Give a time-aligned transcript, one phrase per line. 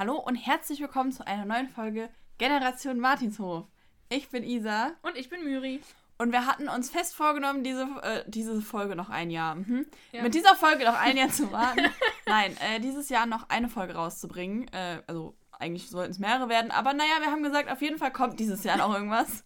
[0.00, 3.66] Hallo und herzlich willkommen zu einer neuen Folge Generation Martinshof.
[4.08, 4.92] Ich bin Isa.
[5.02, 5.82] Und ich bin Myri.
[6.16, 9.56] Und wir hatten uns fest vorgenommen, diese, äh, diese Folge noch ein Jahr.
[9.56, 9.84] Mhm.
[10.12, 10.22] Ja.
[10.22, 11.82] Mit dieser Folge noch ein Jahr zu warten.
[12.26, 14.68] Nein, äh, dieses Jahr noch eine Folge rauszubringen.
[14.68, 16.70] Äh, also eigentlich sollten es mehrere werden.
[16.70, 19.44] Aber naja, wir haben gesagt, auf jeden Fall kommt dieses Jahr noch irgendwas.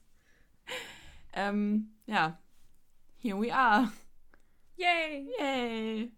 [1.33, 2.39] ähm, ja.
[3.19, 3.91] Here we are.
[4.77, 5.29] Yay!
[5.37, 6.13] Yay!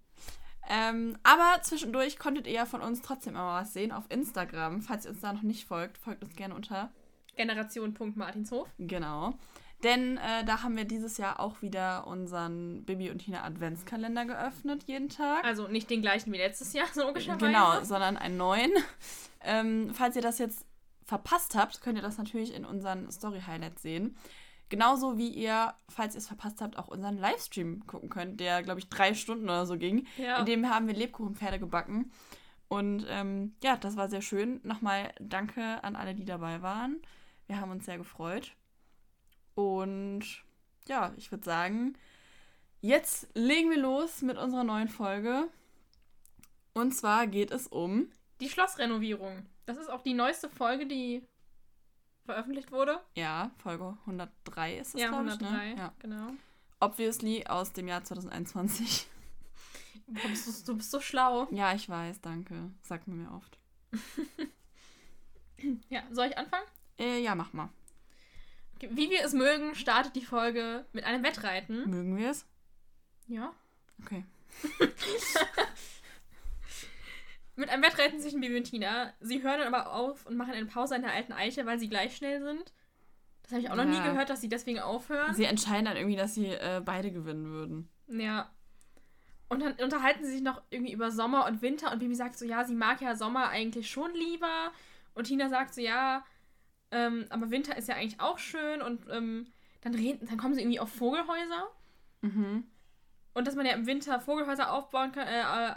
[0.69, 4.83] Ähm, aber zwischendurch konntet ihr ja von uns trotzdem immer was sehen auf Instagram.
[4.83, 6.91] Falls ihr uns da noch nicht folgt, folgt uns gerne unter
[7.37, 8.69] Generation.martinshof.
[8.79, 9.35] Genau.
[9.83, 14.85] Denn äh, da haben wir dieses Jahr auch wieder unseren Bibi und Tina Adventskalender geöffnet,
[14.87, 15.45] jeden Tag.
[15.45, 17.37] Also nicht den gleichen wie letztes Jahr, so ungefähr.
[17.37, 18.73] Genau, sondern einen neuen.
[19.43, 20.65] Ähm, falls ihr das jetzt
[21.05, 24.17] verpasst habt, könnt ihr das natürlich in unseren Story-Highlights sehen.
[24.69, 28.81] Genauso wie ihr, falls ihr es verpasst habt, auch unseren Livestream gucken könnt, der, glaube
[28.81, 30.07] ich, drei Stunden oder so ging.
[30.17, 30.39] Ja.
[30.39, 32.11] In dem haben wir Lebkuchenpferde gebacken.
[32.69, 34.61] Und ähm, ja, das war sehr schön.
[34.65, 37.01] Nochmal danke an alle, die dabei waren.
[37.47, 38.57] Wir haben uns sehr gefreut.
[39.55, 40.25] Und
[40.89, 41.97] ja, ich würde sagen,
[42.81, 45.49] jetzt legen wir los mit unserer neuen Folge.
[46.75, 49.47] Und zwar geht es um die Schlossrenovierung.
[49.65, 51.23] Das ist auch die neueste Folge, die
[52.27, 53.01] veröffentlicht wurde.
[53.15, 55.41] Ja, Folge 103 ist es, ja, glaube ich.
[55.41, 55.75] Ne?
[55.77, 56.33] Ja, genau.
[56.81, 59.07] Obviously aus dem Jahr 2021.
[60.09, 61.49] Du bist, du bist so schlau.
[61.51, 62.71] Ja, ich weiß, danke.
[62.83, 63.59] Sagt man mir oft.
[65.89, 66.67] ja, soll ich anfangen?
[66.97, 67.71] Äh, ja, mach mal.
[68.79, 71.91] Wie wir es mögen, startet die Folge mit einem Wettreiten.
[71.91, 72.47] Mögen wir es?
[73.27, 73.53] Ja.
[74.05, 74.25] Okay.
[77.57, 79.13] mit einem Wettreiten zwischen Bibi und Tina.
[79.21, 81.89] Sie hören dann aber auf und machen eine Pause an der alten Eiche, weil sie
[81.89, 82.73] gleich schnell sind.
[83.43, 85.35] Das habe ich auch noch nie gehört, dass sie deswegen aufhören.
[85.35, 87.89] Sie entscheiden dann irgendwie, dass sie äh, beide gewinnen würden.
[88.09, 88.51] Ja.
[89.49, 92.45] Und dann unterhalten sie sich noch irgendwie über Sommer und Winter und Bibi sagt so,
[92.45, 94.73] ja, sie mag ja Sommer eigentlich schon lieber.
[95.15, 96.25] Und Tina sagt so, ja,
[96.91, 99.47] ähm, aber Winter ist ja eigentlich auch schön und ähm,
[99.81, 101.71] dann, reden, dann kommen sie irgendwie auf Vogelhäuser.
[102.23, 102.65] Mhm.
[103.35, 105.75] Und dass man ja im Winter Vogelhäuser aufbauen kann, äh, äh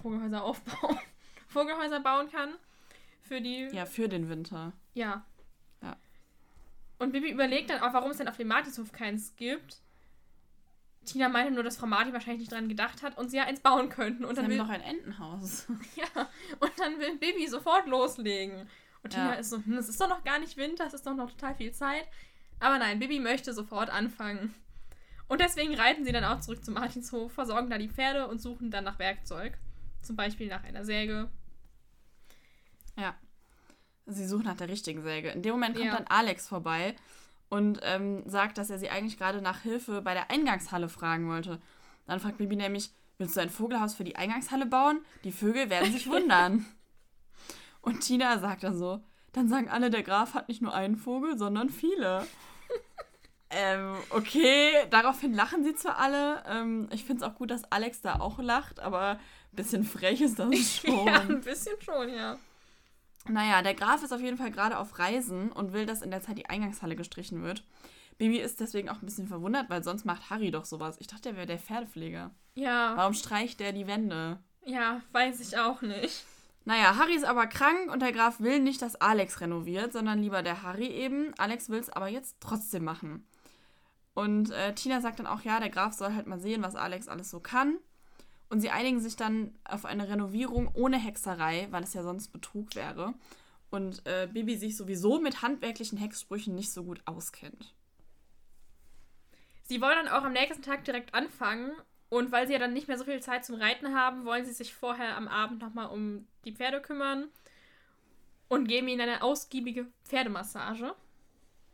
[0.00, 0.98] Vogelhäuser aufbauen,
[1.52, 2.54] Vogelhäuser bauen kann.
[3.22, 3.68] Für die.
[3.72, 4.72] Ja, für den Winter.
[4.94, 5.24] Ja.
[5.82, 5.96] Ja.
[6.98, 9.80] Und Bibi überlegt dann auch, warum es denn auf dem Martinshof keins gibt.
[11.04, 13.60] Tina meinte nur, dass Frau Martin wahrscheinlich nicht dran gedacht hat und sie ja eins
[13.60, 14.24] bauen könnten.
[14.24, 15.66] Und sie dann haben will, noch ein Entenhaus.
[15.96, 16.28] ja,
[16.60, 18.68] und dann will Bibi sofort loslegen.
[19.02, 19.40] Und Tina ja.
[19.40, 21.54] ist so, hm, es ist doch noch gar nicht Winter, es ist doch noch total
[21.56, 22.06] viel Zeit.
[22.60, 24.54] Aber nein, Bibi möchte sofort anfangen.
[25.26, 28.70] Und deswegen reiten sie dann auch zurück zum Martinshof, versorgen da die Pferde und suchen
[28.70, 29.58] dann nach Werkzeug.
[30.02, 31.30] Zum Beispiel nach einer Säge.
[32.96, 33.14] Ja.
[34.06, 35.30] Sie suchen nach der richtigen Säge.
[35.30, 35.96] In dem Moment kommt ja.
[35.96, 36.96] dann Alex vorbei
[37.48, 41.60] und ähm, sagt, dass er sie eigentlich gerade nach Hilfe bei der Eingangshalle fragen wollte.
[42.06, 45.00] Dann fragt Bibi nämlich, willst du ein Vogelhaus für die Eingangshalle bauen?
[45.24, 46.66] Die Vögel werden sich wundern.
[47.80, 49.00] Und Tina sagt dann so,
[49.32, 52.26] dann sagen alle, der Graf hat nicht nur einen Vogel, sondern viele.
[53.50, 56.42] ähm, okay, daraufhin lachen sie zwar alle.
[56.46, 59.12] Ähm, ich finde es auch gut, dass Alex da auch lacht, aber
[59.52, 61.06] ein bisschen frech ist das schon.
[61.06, 62.38] ja, ein bisschen schon, ja.
[63.28, 66.22] Naja, der Graf ist auf jeden Fall gerade auf Reisen und will, dass in der
[66.22, 67.64] Zeit die Eingangshalle gestrichen wird.
[68.18, 70.96] Bibi ist deswegen auch ein bisschen verwundert, weil sonst macht Harry doch sowas.
[71.00, 72.30] Ich dachte, er wäre der Pferdepfleger.
[72.54, 72.92] Ja.
[72.96, 74.38] Warum streicht der die Wände?
[74.64, 76.24] Ja, weiß ich auch nicht.
[76.64, 80.42] Naja, Harry ist aber krank und der Graf will nicht, dass Alex renoviert, sondern lieber
[80.42, 81.34] der Harry eben.
[81.36, 83.26] Alex will es aber jetzt trotzdem machen.
[84.14, 87.08] Und äh, Tina sagt dann auch, ja, der Graf soll halt mal sehen, was Alex
[87.08, 87.78] alles so kann.
[88.52, 92.74] Und sie einigen sich dann auf eine Renovierung ohne Hexerei, weil es ja sonst Betrug
[92.74, 93.14] wäre.
[93.70, 97.72] Und äh, Bibi sich sowieso mit handwerklichen Hexsprüchen nicht so gut auskennt.
[99.62, 101.72] Sie wollen dann auch am nächsten Tag direkt anfangen
[102.10, 104.52] und weil sie ja dann nicht mehr so viel Zeit zum Reiten haben, wollen sie
[104.52, 107.28] sich vorher am Abend nochmal um die Pferde kümmern
[108.48, 110.94] und geben ihnen eine ausgiebige Pferdemassage.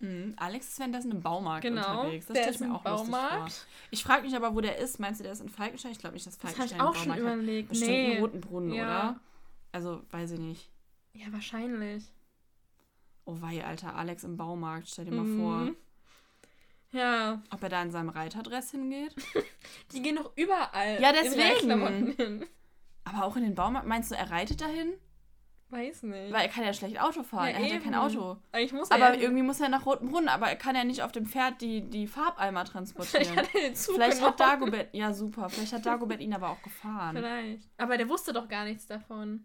[0.01, 0.35] Mhm.
[0.37, 2.27] Alex ist währenddessen im Baumarkt genau, unterwegs.
[2.27, 3.41] Das stelle ich mir auch Baumarkt.
[3.41, 3.89] lustig vor.
[3.91, 5.01] Ich frage mich aber, wo der ist.
[5.01, 5.93] Meinst du, der ist in Falkenstein?
[5.93, 7.71] Ich glaube nicht, dass Falkenstein das habe ich auch schon überlegt.
[7.71, 8.13] Bestimmt nee.
[8.15, 8.85] in Rotenbrunnen, ja.
[8.85, 9.21] oder?
[9.73, 10.71] Also, weiß ich nicht.
[11.15, 12.05] Ja, wahrscheinlich.
[13.25, 15.41] Oh wei, Alter, Alex im Baumarkt, stell dir mal mhm.
[15.41, 15.75] vor.
[16.93, 17.43] Ja.
[17.51, 19.15] Ob er da in seinem Reiterdress hingeht?
[19.93, 21.01] Die gehen doch überall.
[21.01, 22.47] Ja, deswegen.
[23.05, 23.87] Aber auch in den Baumarkt.
[23.87, 24.95] Meinst du, er reitet dahin?
[25.71, 26.33] Weiß nicht.
[26.33, 27.49] Weil er kann ja schlecht Auto fahren.
[27.49, 28.39] Ja, er hat ja kein Auto.
[28.53, 30.31] Eigentlich muss aber ja irgendwie muss er nach Rotenbrunnen.
[30.31, 33.27] Aber er kann ja nicht auf dem Pferd die, die Farbeimer transportieren.
[33.27, 34.95] Vielleicht hat er den Zug Vielleicht hat Dagobert...
[34.95, 35.51] Ja, super.
[35.51, 37.17] Vielleicht hat Dagobert ihn aber auch gefahren.
[37.17, 37.69] Vielleicht.
[37.77, 39.45] Aber der wusste doch gar nichts davon.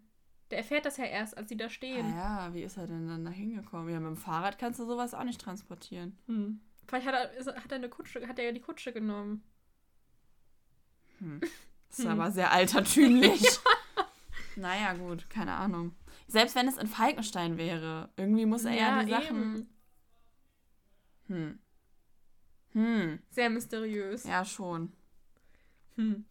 [0.50, 2.06] Der erfährt das ja erst, als sie da stehen.
[2.14, 3.92] Ah ja, wie ist er denn dann da hingekommen?
[3.92, 6.18] Ja, mit dem Fahrrad kannst du sowas auch nicht transportieren.
[6.26, 6.60] Hm.
[6.86, 9.42] Vielleicht hat er, hat er eine Kutsche, hat er ja die Kutsche genommen.
[11.18, 11.40] Hm.
[11.40, 11.50] Das
[11.98, 12.12] ist hm.
[12.12, 13.42] aber sehr altertümlich.
[13.96, 14.04] ja.
[14.56, 15.94] Naja, gut, keine Ahnung.
[16.26, 19.26] Selbst wenn es in Falkenstein wäre, irgendwie muss er ja, die Sachen.
[19.26, 19.68] eben.
[21.28, 21.58] Hm.
[22.72, 23.18] Hm.
[23.30, 24.24] Sehr mysteriös.
[24.24, 24.92] Ja, schon.
[25.96, 26.24] Hm.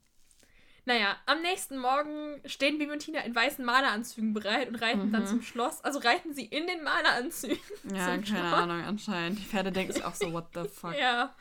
[0.85, 5.21] Naja, am nächsten Morgen stehen Bibi und Tina in weißen Maleranzügen bereit und reiten dann
[5.21, 5.27] Mhm.
[5.27, 5.81] zum Schloss.
[5.81, 7.57] Also reiten sie in den Maleranzügen.
[7.95, 8.53] Ja, keine Schloss.
[8.53, 9.39] Ahnung, anscheinend.
[9.39, 10.97] Die Pferde denken sich auch so, what the fuck.
[10.97, 11.33] Ja.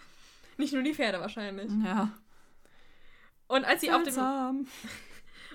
[0.59, 1.71] Nicht nur die Pferde wahrscheinlich.
[1.85, 2.13] Ja.
[3.49, 4.67] Und als sie auf dem Seltsam.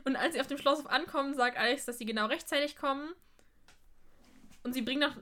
[0.07, 3.13] Und als sie auf dem Schlosshof ankommen, sagt Alex, dass sie genau rechtzeitig kommen.
[4.63, 5.15] Und sie bringen, noch,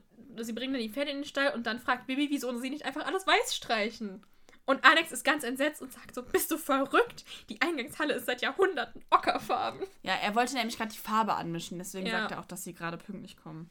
[0.44, 2.86] sie bringen dann die Pferde in den Stall und dann fragt Bibi, wieso sie nicht
[2.86, 4.26] einfach alles weiß streichen.
[4.66, 7.24] Und Alex ist ganz entsetzt und sagt so, bist du verrückt?
[7.50, 9.82] Die Eingangshalle ist seit Jahrhunderten ockerfarben.
[10.02, 12.22] Ja, er wollte nämlich gerade die Farbe anmischen, deswegen Ja.
[12.22, 13.70] sagt er auch, dass sie gerade pünktlich kommen.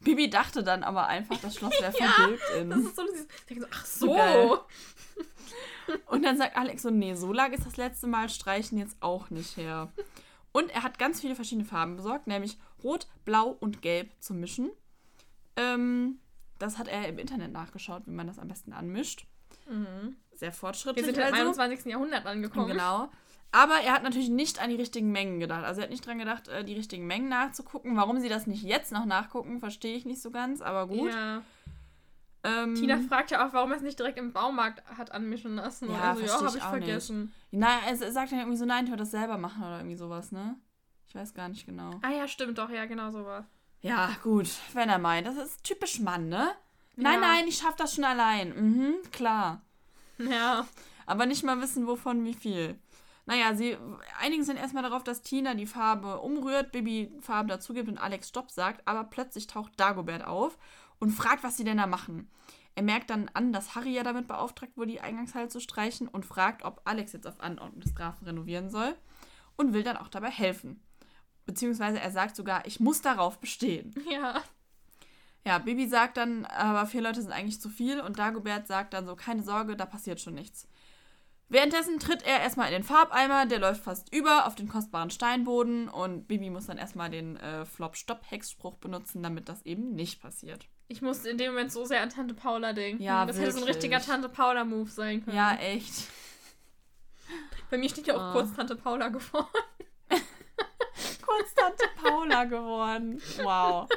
[0.00, 2.72] Bibi dachte dann aber einfach, das Schloss wäre Ja, vergilbt Das in.
[2.72, 4.14] ist so, dieses- ich denke so ach so.
[4.14, 4.58] Geil.
[6.06, 9.30] Und dann sagt Alex so, nee, so lang ist das letzte Mal Streichen jetzt auch
[9.30, 9.92] nicht her.
[10.52, 14.70] Und er hat ganz viele verschiedene Farben besorgt, nämlich Rot, Blau und Gelb zum Mischen.
[15.56, 16.18] Ähm,
[16.58, 19.26] das hat er im Internet nachgeschaut, wie man das am besten anmischt.
[19.68, 20.16] Mhm.
[20.34, 21.04] Sehr Wir fortschrittlich.
[21.04, 21.36] sind im also.
[21.36, 21.86] 21.
[21.86, 22.68] Jahrhundert angekommen.
[22.68, 23.08] Genau.
[23.50, 25.64] Aber er hat natürlich nicht an die richtigen Mengen gedacht.
[25.64, 27.96] Also er hat nicht dran gedacht, äh, die richtigen Mengen nachzugucken.
[27.96, 31.12] Warum sie das nicht jetzt noch nachgucken, verstehe ich nicht so ganz, aber gut.
[31.12, 31.42] Ja.
[32.44, 35.90] Ähm, Tina fragt ja auch, warum er es nicht direkt im Baumarkt hat anmischen lassen.
[35.90, 36.84] Ja, also, ja, habe ich auch nicht.
[36.84, 37.32] vergessen.
[37.52, 40.32] na, er sagt dann irgendwie so, nein, ich würde das selber machen oder irgendwie sowas,
[40.32, 40.56] ne?
[41.06, 41.90] Ich weiß gar nicht genau.
[42.02, 43.46] Ah ja, stimmt doch, ja, genau so war.
[43.80, 45.26] Ja, gut, wenn er meint.
[45.26, 46.52] Das ist typisch Mann, ne?
[46.96, 47.20] Nein, Ja.
[47.20, 48.48] nein, ich schaff das schon allein.
[48.54, 49.60] Mhm, klar.
[50.18, 50.66] Ja.
[51.06, 52.78] Aber nicht mal wissen, wovon wie viel.
[53.24, 53.76] Naja, sie
[54.20, 58.50] einigen sind erstmal darauf, dass Tina die Farbe umrührt, Bibi Farbe dazugibt und Alex Stopp
[58.50, 60.58] sagt, aber plötzlich taucht Dagobert auf
[61.02, 62.30] und fragt, was sie denn da machen.
[62.76, 66.24] Er merkt dann an, dass Harry ja damit beauftragt wurde, die Eingangshalle zu streichen und
[66.24, 68.94] fragt, ob Alex jetzt auf Anordnung des Grafen renovieren soll
[69.56, 70.80] und will dann auch dabei helfen.
[71.44, 73.92] Beziehungsweise er sagt sogar, ich muss darauf bestehen.
[74.10, 74.42] Ja.
[75.44, 79.06] Ja, Bibi sagt dann, aber vier Leute sind eigentlich zu viel und Dagobert sagt dann
[79.06, 80.68] so, keine Sorge, da passiert schon nichts.
[81.48, 85.88] Währenddessen tritt er erstmal in den Farbeimer, der läuft fast über auf den kostbaren Steinboden
[85.88, 90.68] und Bibi muss dann erstmal den äh, Flop-Stopp-Hexspruch benutzen, damit das eben nicht passiert.
[90.92, 93.02] Ich musste in dem Moment so sehr an Tante Paula denken.
[93.02, 93.76] Ja, das hätte so ein wirklich.
[93.76, 95.34] richtiger Tante Paula-Move sein können.
[95.36, 96.06] Ja, echt.
[97.70, 98.32] Bei mir steht ja auch Ah.
[98.32, 99.46] kurz Tante Paula geworden.
[101.24, 103.22] Kurz Tante Paula geworden.
[103.42, 103.88] Wow.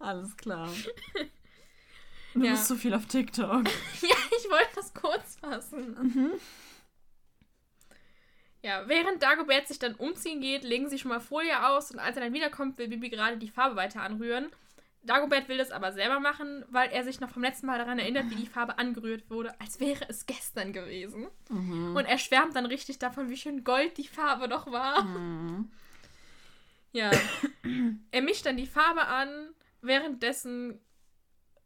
[0.00, 0.68] Alles klar.
[2.34, 2.50] Du Ja.
[2.52, 3.64] bist so viel auf TikTok.
[4.02, 5.96] ja, ich wollte das kurz fassen.
[6.02, 6.32] Mhm.
[8.62, 12.16] Ja, während Dagobert sich dann umziehen geht, legen sie schon mal Folie aus und als
[12.16, 14.50] er dann wiederkommt, will Bibi gerade die Farbe weiter anrühren.
[15.08, 18.28] Dagobert will das aber selber machen, weil er sich noch vom letzten Mal daran erinnert,
[18.30, 21.28] wie die Farbe angerührt wurde, als wäre es gestern gewesen.
[21.48, 21.96] Mhm.
[21.96, 25.04] Und er schwärmt dann richtig davon, wie schön gold die Farbe doch war.
[25.04, 25.70] Mhm.
[26.92, 27.10] Ja.
[28.10, 29.54] er mischt dann die Farbe an.
[29.80, 30.78] Währenddessen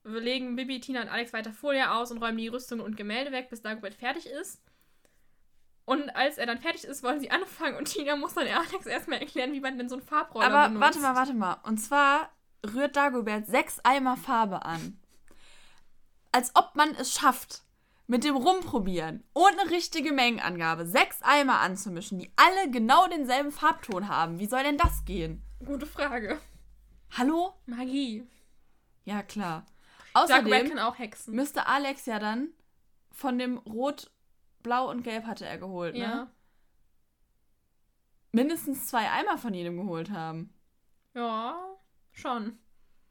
[0.05, 3.51] legen Bibi, Tina und Alex weiter Folie aus und räumen die Rüstungen und Gemälde weg,
[3.51, 4.63] bis Dagobert fertig ist.
[5.85, 9.19] Und als er dann fertig ist, wollen sie anfangen und Tina muss dann Alex erstmal
[9.19, 10.81] erklären, wie man denn so einen Farbroller Aber benutzt.
[10.81, 11.55] warte mal, warte mal.
[11.65, 12.31] Und zwar
[12.67, 14.99] rührt Dagobert sechs Eimer Farbe an.
[16.33, 17.63] Als ob man es schafft,
[18.07, 24.39] mit dem Rumprobieren, ohne richtige Mengenangabe, sechs Eimer anzumischen, die alle genau denselben Farbton haben.
[24.39, 25.43] Wie soll denn das gehen?
[25.65, 26.41] Gute Frage.
[27.13, 27.55] Hallo?
[27.67, 28.27] Magie.
[29.05, 29.65] Ja, klar.
[30.15, 31.35] Dagobert Außerdem kann auch hexen.
[31.35, 32.49] müsste Alex ja dann
[33.11, 34.11] von dem Rot,
[34.63, 36.01] Blau und Gelb hatte er geholt, ne?
[36.01, 36.31] Ja.
[38.33, 40.53] Mindestens zwei Eimer von jedem geholt haben.
[41.15, 41.72] Ja,
[42.13, 42.59] schon.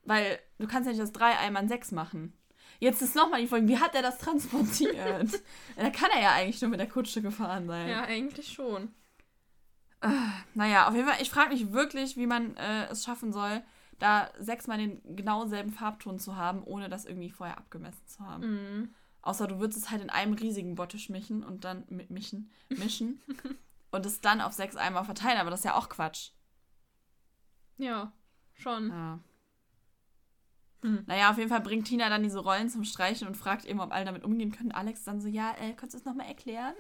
[0.04, 2.34] Weil du kannst ja nicht aus drei Eimern sechs machen.
[2.80, 4.96] Jetzt ist nochmal die Frage, wie hat er das transportiert?
[5.76, 7.90] da kann er ja eigentlich nur mit der Kutsche gefahren sein.
[7.90, 8.94] Ja, eigentlich schon.
[10.56, 13.62] Naja, auf jeden Fall, ich frage mich wirklich, wie man äh, es schaffen soll,
[14.00, 18.44] da sechsmal den genau selben Farbton zu haben, ohne das irgendwie vorher abgemessen zu haben.
[18.44, 18.96] Mhm.
[19.22, 23.22] Außer du würdest es halt in einem riesigen Bottich mischen und dann mit mischen, mischen
[23.92, 26.32] und es dann auf sechs Eimer verteilen, aber das ist ja auch Quatsch.
[27.78, 28.12] Ja,
[28.62, 28.90] schon.
[28.90, 29.20] Ja.
[30.84, 31.04] Hm.
[31.06, 33.92] Naja, auf jeden Fall bringt Tina dann diese Rollen zum Streichen und fragt eben, ob
[33.92, 34.72] alle damit umgehen können.
[34.72, 36.74] Alex dann so, ja, äh, kannst du es nochmal erklären?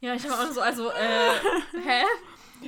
[0.00, 1.30] Ja, ich habe auch so, also, äh,
[1.84, 2.02] hä?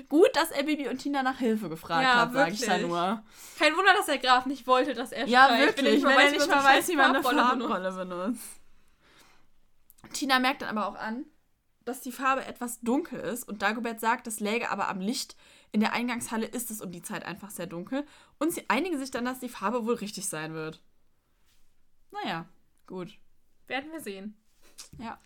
[0.08, 3.22] Gut, dass er Bibi und Tina nach Hilfe gefragt Ja, hat, sage ich da nur.
[3.58, 6.48] Kein Wunder, dass der Graf nicht wollte, dass er Ja, streicht, wirklich, wenn er nicht
[6.48, 8.60] mal weiß, wie man eine Farbrolle benutzt.
[10.12, 11.24] Tina merkt dann aber auch an,
[11.84, 15.36] dass die Farbe etwas dunkel ist und Dagobert sagt, das läge aber am Licht.
[15.72, 18.06] In der Eingangshalle ist es um die Zeit einfach sehr dunkel
[18.38, 20.82] und sie einigen sich dann, dass die Farbe wohl richtig sein wird.
[22.10, 22.46] Naja,
[22.86, 23.18] gut.
[23.66, 24.36] Werden wir sehen.
[24.98, 25.18] Ja.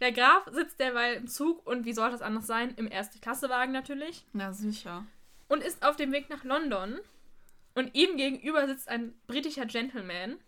[0.00, 2.74] Der Graf sitzt derweil im Zug und wie soll das anders sein?
[2.76, 4.26] Im Erste-Klasse-Wagen natürlich.
[4.34, 5.06] Na sicher.
[5.48, 6.98] Und ist auf dem Weg nach London.
[7.74, 10.38] Und ihm gegenüber sitzt ein britischer Gentleman.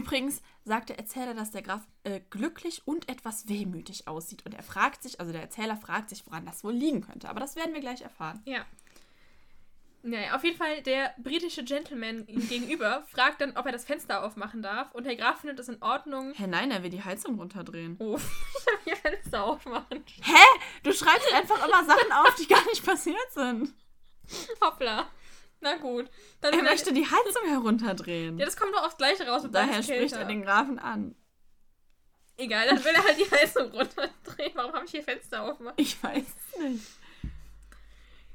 [0.00, 4.46] Übrigens sagt der Erzähler, dass der Graf äh, glücklich und etwas wehmütig aussieht.
[4.46, 7.28] Und er fragt sich, also der Erzähler fragt sich, woran das wohl liegen könnte.
[7.28, 8.40] Aber das werden wir gleich erfahren.
[8.46, 8.64] Ja.
[10.02, 14.24] Naja, auf jeden Fall, der britische Gentleman ihm gegenüber fragt dann, ob er das Fenster
[14.24, 14.90] aufmachen darf.
[14.92, 16.32] Und der Graf findet das in Ordnung.
[16.34, 17.96] Hä, nein, er will die Heizung runterdrehen.
[17.98, 18.16] Oh,
[18.58, 20.02] ich habe hier Fenster aufmachen.
[20.22, 20.60] Hä?
[20.82, 23.74] Du schreibst einfach immer Sachen auf, die gar nicht passiert sind.
[24.62, 25.10] Hoppla.
[25.60, 26.10] Na gut.
[26.40, 28.38] Dann Er möchte die Heizung herunterdrehen.
[28.38, 29.42] Ja, das kommt doch aufs Gleiche raus.
[29.42, 31.14] mit Daher spricht er den Grafen an.
[32.36, 34.52] Egal, dann will er halt die Heizung runterdrehen.
[34.54, 35.74] Warum habe ich hier Fenster aufgemacht?
[35.76, 36.24] Ich weiß
[36.60, 36.86] nicht.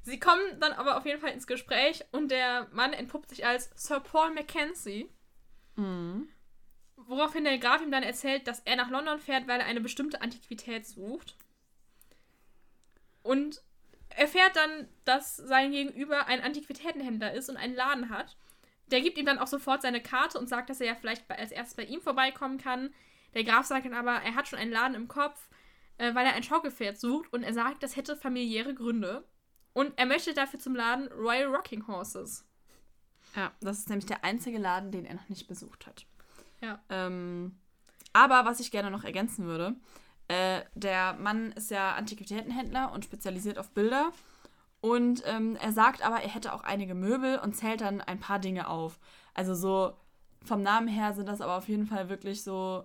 [0.04, 3.72] Sie kommen dann aber auf jeden Fall ins Gespräch und der Mann entpuppt sich als
[3.76, 5.10] Sir Paul Mackenzie.
[5.76, 6.30] Mhm.
[6.96, 10.22] Woraufhin der Graf ihm dann erzählt, dass er nach London fährt, weil er eine bestimmte
[10.22, 11.36] Antiquität sucht.
[13.24, 13.64] Und
[14.16, 18.38] erfährt dann, dass sein Gegenüber ein Antiquitätenhändler ist und einen Laden hat.
[18.88, 21.52] Der gibt ihm dann auch sofort seine Karte und sagt, dass er ja vielleicht als
[21.52, 22.94] erstes bei ihm vorbeikommen kann.
[23.34, 25.50] Der Graf sagt dann aber, er hat schon einen Laden im Kopf,
[25.98, 29.26] äh, weil er ein Schaukelpferd sucht und er sagt, das hätte familiäre Gründe.
[29.74, 32.46] Und er möchte dafür zum Laden Royal Rocking Horses.
[33.36, 36.06] Ja, das ist nämlich der einzige Laden, den er noch nicht besucht hat.
[36.62, 36.80] Ja.
[36.90, 37.58] Ähm,
[38.14, 39.76] aber was ich gerne noch ergänzen würde,
[40.28, 44.12] äh, der Mann ist ja Antiquitätenhändler und spezialisiert auf Bilder.
[44.82, 48.40] Und ähm, er sagt aber, er hätte auch einige Möbel und zählt dann ein paar
[48.40, 49.00] Dinge auf.
[49.34, 49.94] Also so
[50.44, 52.84] vom Namen her sind das aber auf jeden Fall wirklich so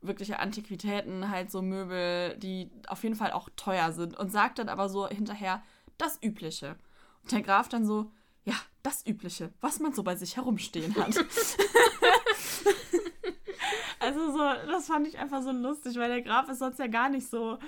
[0.00, 4.16] wirkliche Antiquitäten, halt so Möbel, die auf jeden Fall auch teuer sind.
[4.16, 5.62] Und sagt dann aber so hinterher
[5.96, 6.76] das Übliche.
[7.22, 8.10] Und der Graf dann so,
[8.44, 11.14] ja, das Übliche, was man so bei sich herumstehen hat.
[14.00, 17.08] also so, das fand ich einfach so lustig, weil der Graf ist sonst ja gar
[17.08, 17.58] nicht so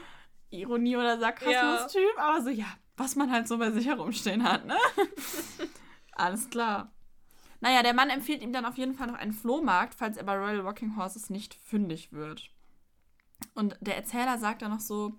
[0.50, 4.76] Ironie- oder Sarkasmus-Typ, aber so, ja, was man halt so bei sich herumstehen hat, ne?
[6.12, 6.92] Alles klar.
[7.60, 10.36] Naja, der Mann empfiehlt ihm dann auf jeden Fall noch einen Flohmarkt, falls er bei
[10.36, 12.50] Royal Rocking Horses nicht fündig wird.
[13.54, 15.14] Und der Erzähler sagt dann noch so,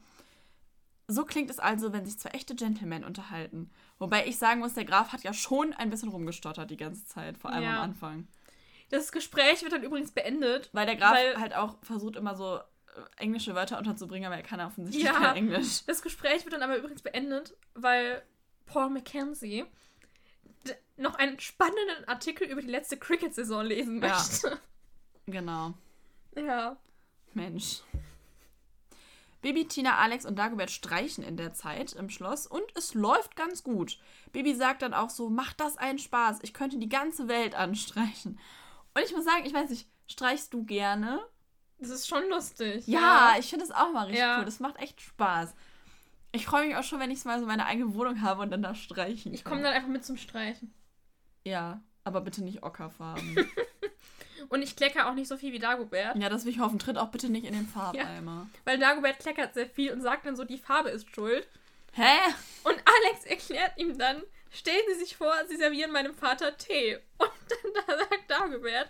[1.07, 3.69] so klingt es also, wenn sich zwei echte Gentlemen unterhalten.
[3.99, 7.37] Wobei ich sagen muss, der Graf hat ja schon ein bisschen rumgestottert die ganze Zeit,
[7.37, 7.77] vor allem Ja.
[7.77, 8.27] am Anfang.
[8.91, 10.69] Das Gespräch wird dann übrigens beendet.
[10.73, 12.61] Weil der Graf Weil- halt auch versucht, immer so äh,
[13.17, 15.13] englische Wörter unterzubringen, aber er kann ja offensichtlich Ja.
[15.13, 15.83] kein Englisch.
[15.87, 18.21] Das Gespräch wird dann aber übrigens beendet, weil
[18.65, 19.65] Paul Mackenzie
[20.67, 24.09] d- noch einen spannenden Artikel über die letzte Cricket-Saison lesen Ja.
[24.09, 24.59] möchte.
[25.25, 25.73] Genau.
[26.35, 26.75] Ja.
[27.33, 27.81] Mensch.
[29.41, 33.63] Baby, Tina, Alex und Dagobert streichen in der Zeit im Schloss und es läuft ganz
[33.63, 33.97] gut.
[34.33, 38.37] Baby sagt dann auch so, macht das einen Spaß, ich könnte die ganze Welt anstreichen.
[38.93, 41.19] Und ich muss sagen, ich weiß nicht, streichst du gerne?
[41.79, 42.85] Das ist schon lustig.
[42.87, 44.39] Ja, ich finde das auch mal richtig Ja.
[44.39, 44.45] cool.
[44.45, 45.53] Das macht echt Spaß.
[46.33, 48.61] Ich freue mich auch schon, wenn ich mal so meine eigene Wohnung habe und dann
[48.61, 49.53] da streichen Ich kann.
[49.53, 50.73] komme dann einfach mit zum Streichen.
[51.43, 53.49] Ja, aber bitte nicht ockerfarben.
[54.49, 56.77] Und ich klecker auch nicht so viel wie Dagobert, ja, das will ich hoffen.
[56.77, 58.49] Tritt auch bitte nicht in den Farbeimer.
[58.65, 61.47] weil Dagobert kleckert sehr viel und sagt dann so, die Farbe ist schuld.
[61.93, 62.17] Hä?
[62.63, 66.97] Und Alex erklärt ihm dann, stellen Sie sich vor, Sie servieren meinem Vater Tee.
[67.17, 67.29] Und
[67.63, 68.89] dann da sagt Dagobert,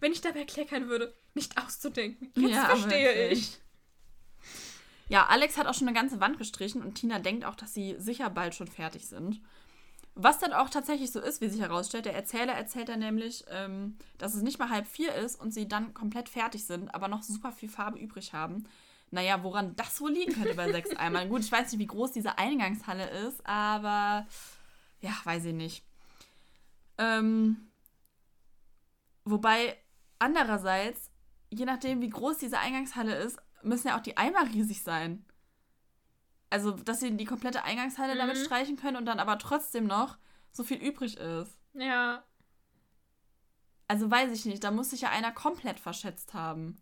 [0.00, 2.30] wenn ich dabei kleckern würde, nicht auszudenken.
[2.36, 3.58] Jetzt Ja, verstehe ich.
[5.08, 7.96] Ja, Alex hat auch schon eine ganze Wand gestrichen und Tina denkt auch, dass sie
[7.98, 9.40] sicher bald schon fertig sind.
[10.14, 12.04] Was dann auch tatsächlich so ist, wie sich herausstellt.
[12.04, 15.68] Der Erzähler erzählt dann nämlich, ähm, dass es nicht mal halb vier ist und sie
[15.68, 18.64] dann komplett fertig sind, aber noch super viel Farbe übrig haben.
[19.10, 21.28] Naja, woran das wohl liegen könnte bei sechs Eimern.
[21.28, 24.26] Gut, ich weiß nicht, wie groß diese Eingangshalle ist, aber
[25.00, 25.84] ja, weiß ich nicht.
[26.98, 27.67] Ähm,
[29.30, 29.76] wobei,
[30.18, 31.10] andererseits,
[31.50, 35.24] je nachdem, wie groß diese Eingangshalle ist, müssen ja auch die Eimer riesig sein.
[36.50, 38.44] Also, dass sie die komplette Eingangshalle damit Mhm.
[38.44, 40.16] streichen können und dann aber trotzdem noch
[40.52, 41.58] so viel übrig ist.
[41.74, 42.24] Ja,
[43.90, 46.80] Also weiß ich nicht, da muss sich ja einer komplett verschätzt haben.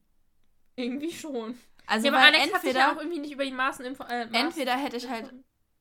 [0.74, 1.56] irgendwie schon.
[1.86, 4.02] Also ja, aber Alex hat sich ja auch entweder, irgendwie nicht über die Maßen info
[4.04, 5.32] äh, Maß entweder hätte ich halt,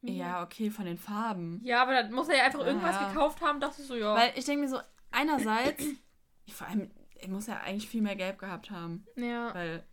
[0.04, 1.60] ja okay, von den Farben.
[1.64, 3.08] Ja, aber dann muss er ja einfach irgendwas ja.
[3.10, 4.14] gekauft haben, dachte ich so, ja.
[4.16, 4.80] Weil ich denke mir so,
[5.12, 5.84] einerseits,
[6.54, 9.06] vor allem, er muss ja eigentlich viel mehr Gelb gehabt haben.
[9.16, 9.84] ja, Weil,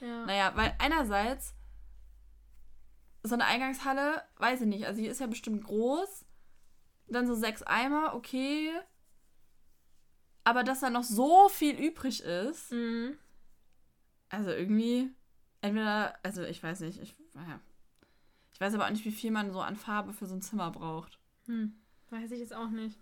[0.00, 0.26] ja.
[0.26, 1.54] naja, weil einerseits,
[3.22, 6.24] so eine Eingangshalle, weiß ich nicht, also die ist ja bestimmt groß.
[7.08, 8.70] Dann so sechs Eimer, okay.
[10.44, 13.18] Aber dass da noch so viel übrig ist, Mhm.
[14.30, 15.10] also irgendwie,
[15.60, 17.60] entweder, also ich weiß nicht, ich, naja.
[18.52, 20.70] Ich weiß aber auch nicht, wie viel man so an Farbe für so ein Zimmer
[20.70, 21.18] braucht.
[21.46, 21.74] Hm.
[22.10, 22.98] Weiß ich jetzt auch nicht.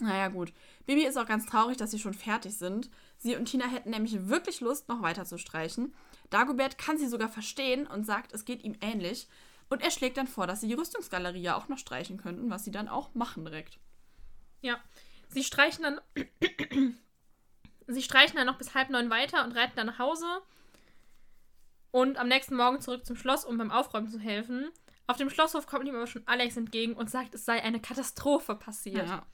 [0.00, 0.52] Naja, gut.
[0.86, 2.90] Bibi ist auch ganz traurig, dass sie schon fertig sind.
[3.18, 5.94] Sie und Tina hätten nämlich wirklich Lust, noch weiter zu streichen.
[6.30, 9.28] Dagobert kann sie sogar verstehen und sagt, es geht ihm ähnlich.
[9.68, 12.64] Und er schlägt dann vor, dass sie die Rüstungsgalerie ja auch noch streichen könnten, was
[12.64, 13.78] sie dann auch machen direkt.
[14.60, 14.78] Ja.
[15.28, 16.00] Sie streichen dann.
[17.86, 20.26] sie streichen dann noch bis halb neun weiter und reiten dann nach Hause.
[21.90, 24.70] Und am nächsten Morgen zurück zum Schloss, um beim Aufräumen zu helfen.
[25.06, 28.54] Auf dem Schlosshof kommt ihm aber schon Alex entgegen und sagt, es sei eine Katastrophe
[28.54, 29.08] passiert.
[29.08, 29.26] Ja.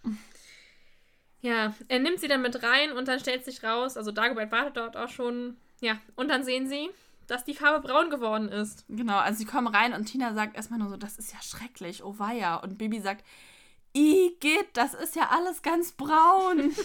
[1.45, 4.79] Ja, er nimmt sie dann mit rein und dann stellt sich raus, also Dagobert wartet
[4.79, 5.59] dort auch schon.
[5.83, 6.89] Ja, und dann sehen sie,
[7.27, 8.87] dass die Farbe braun geworden ist.
[8.89, 12.03] Genau, also sie kommen rein und Tina sagt erstmal nur so, das ist ja schrecklich,
[12.03, 12.57] oh weia.
[12.57, 13.27] Und Bibi sagt,
[13.93, 16.75] Igitt, das ist ja alles ganz braun.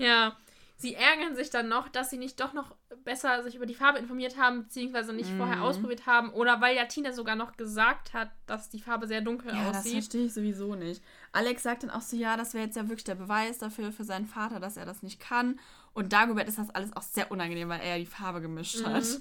[0.00, 0.36] Ja,
[0.80, 3.98] sie ärgern sich dann noch, dass sie nicht doch noch besser sich über die Farbe
[3.98, 5.36] informiert haben, beziehungsweise nicht Mhm.
[5.38, 6.30] vorher ausprobiert haben.
[6.30, 9.78] Oder weil ja Tina sogar noch gesagt hat, dass die Farbe sehr dunkel ja, das
[9.78, 9.92] aussieht.
[9.94, 11.02] verstehe ich sowieso nicht.
[11.32, 14.04] Alex sagt dann auch so, ja, das wäre jetzt ja wirklich der Beweis dafür für
[14.04, 15.58] seinen Vater, dass er das nicht kann.
[15.94, 19.02] Und Dagobert ist das alles auch sehr unangenehm, weil er ja die Farbe gemischt hat.
[19.02, 19.20] Mhm.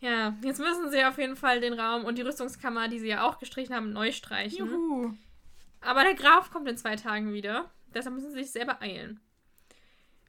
[0.00, 3.22] Ja, jetzt müssen sie auf jeden Fall den Raum und die Rüstungskammer, die sie ja
[3.26, 4.58] auch gestrichen haben, neu streichen.
[4.58, 5.12] Juhu.
[5.80, 7.70] Aber der Graf kommt in zwei Tagen wieder.
[7.94, 9.20] Deshalb müssen sie sich sehr beeilen.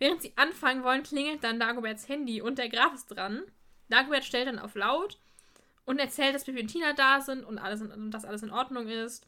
[0.04, 3.42] Während sie anfangen wollen, klingelt dann Dagoberts Handy und der Graf ist dran.
[3.88, 5.18] Dagobert stellt dann auf laut
[5.86, 8.52] und erzählt, dass Bibi und Tina da sind und, alles in, und dass alles in
[8.52, 9.26] Ordnung ist.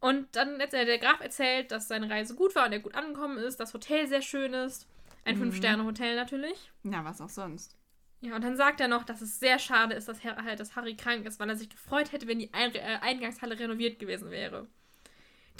[0.00, 3.36] Und dann erzählt der Graf erzählt, dass seine Reise gut war und er gut angekommen
[3.36, 4.86] ist, das Hotel sehr schön ist.
[5.26, 5.40] Ein Mhm.
[5.40, 6.72] Fünf-Sterne-Hotel natürlich.
[6.84, 7.76] Ja, was auch sonst.
[8.22, 10.96] Ja, und dann sagt er noch, dass es sehr schade ist, dass, Her dass Harry
[10.96, 14.66] krank ist, weil er sich gefreut hätte, wenn die äh, Eingangshalle renoviert gewesen wäre.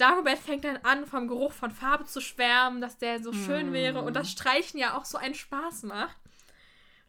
[0.00, 3.73] Dagobert fängt dann an, vom Geruch von Farbe zu schwärmen, dass der so schön Mm.
[3.73, 6.17] wäre und das Streichen ja auch so einen Spaß macht.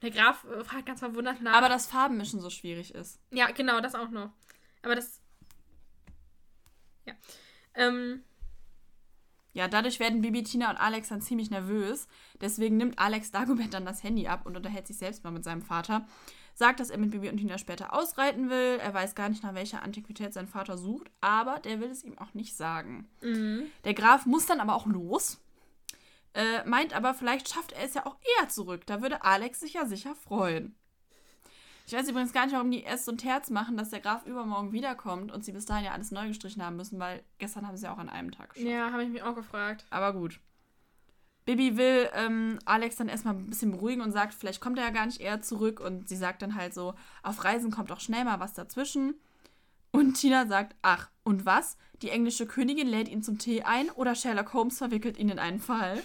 [0.01, 1.53] Der Graf äh, fragt ganz verwundert nach.
[1.53, 3.19] Aber das Farbenmischen so schwierig ist.
[3.31, 4.31] ja, genau, das auch noch.
[4.81, 5.19] Aber das.
[7.05, 7.13] Ja.
[7.75, 8.23] Ähm,
[9.53, 12.07] Ja, dadurch werden Bibi, Tina und Alex dann ziemlich nervös.
[12.39, 15.61] Deswegen nimmt Alex Dagobert dann das Handy ab und unterhält sich selbst mal mit seinem
[15.61, 16.07] Vater.
[16.59, 18.79] Sagt, dass er mit Bibi und Tina später ausreiten will.
[18.81, 22.17] Er weiß gar nicht, nach welcher Antiquität sein Vater sucht, aber der will es ihm
[22.17, 23.07] auch nicht sagen.
[23.21, 23.67] mhm.
[23.85, 25.39] Der Graf muss dann aber auch los.
[26.33, 28.85] Äh, meint aber, vielleicht schafft er es ja auch eher zurück.
[28.87, 30.75] Da würde Alex sich ja sicher freuen.
[31.87, 34.25] Ich weiß übrigens gar nicht, warum die erst so ein Terz machen, dass der Graf
[34.25, 37.77] übermorgen wiederkommt und sie bis dahin ja alles neu gestrichen haben müssen, weil gestern haben
[37.77, 38.69] sie ja auch an einem Tag geschafft.
[38.69, 39.85] Ja, habe ich mich auch gefragt.
[39.91, 40.41] Aber gut.
[41.49, 44.91] Bibi will ähm, Alex dann erstmal ein bisschen beruhigen und sagt, vielleicht kommt er ja
[44.91, 45.79] gar nicht eher zurück.
[45.79, 49.15] Und sie sagt dann halt so, auf Reisen kommt auch schnell mal was dazwischen.
[49.89, 51.77] Und Tina sagt, ach, und was?
[52.03, 55.59] Die englische Königin lädt ihn zum Tee ein oder Sherlock Holmes verwickelt ihn in einen
[55.59, 56.03] Fall.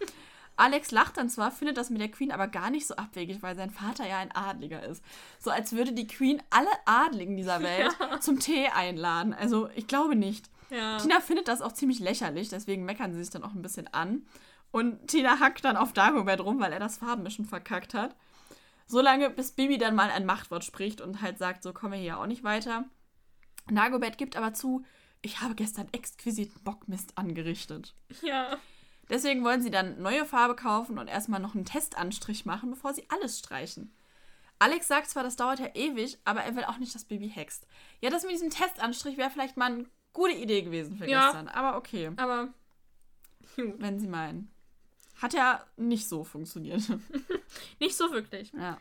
[0.56, 3.54] Alex lacht dann zwar, findet das mit der Queen aber gar nicht so abwegig, weil
[3.54, 5.04] sein Vater ja ein Adliger ist.
[5.38, 9.34] So als würde die Queen alle Adligen dieser Welt zum Tee einladen.
[9.34, 10.48] Also ich glaube nicht.
[10.70, 10.96] Ja.
[10.96, 14.22] Tina findet das auch ziemlich lächerlich, deswegen meckern sie sich dann auch ein bisschen an.
[14.70, 18.14] Und Tina hackt dann auf Dagobert rum, weil er das Farbenmischen verkackt hat.
[18.86, 22.18] Solange bis Bibi dann mal ein Machtwort spricht und halt sagt, so kommen wir hier
[22.18, 22.84] auch nicht weiter.
[23.68, 24.84] Dagobert gibt aber zu,
[25.22, 27.94] ich habe gestern exquisiten Bockmist angerichtet.
[28.22, 28.56] ja.
[29.08, 33.04] Deswegen wollen sie dann neue Farbe kaufen und erstmal noch einen Testanstrich machen, bevor sie
[33.08, 33.94] alles streichen.
[34.58, 37.68] Alex sagt zwar, das dauert ja ewig, aber er will auch nicht, dass Bibi hext.
[38.00, 41.26] Ja, das mit diesem Testanstrich wäre vielleicht mal eine gute Idee gewesen für Ja.
[41.26, 41.46] gestern.
[41.48, 42.48] Aber okay, Aber.
[43.56, 43.74] Gut.
[43.78, 44.50] wenn sie meinen.
[45.20, 46.82] Hat ja nicht so funktioniert.
[47.80, 48.52] Nicht so wirklich.
[48.52, 48.78] ja.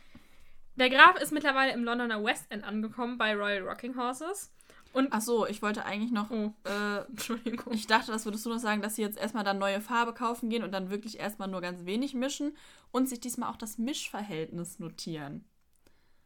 [0.77, 4.51] Der Graf ist mittlerweile im Londoner West End angekommen bei Royal Rocking Horses.
[4.91, 5.07] Und.
[5.11, 6.31] Ach so, ich wollte eigentlich noch.
[6.31, 7.73] Oh, Äh, Entschuldigung.
[7.73, 10.49] ich dachte, das würdest du noch sagen, dass sie jetzt erstmal dann neue Farbe kaufen
[10.49, 12.57] gehen und dann wirklich erstmal nur ganz wenig mischen
[12.91, 15.45] und sich diesmal auch das Mischverhältnis notieren.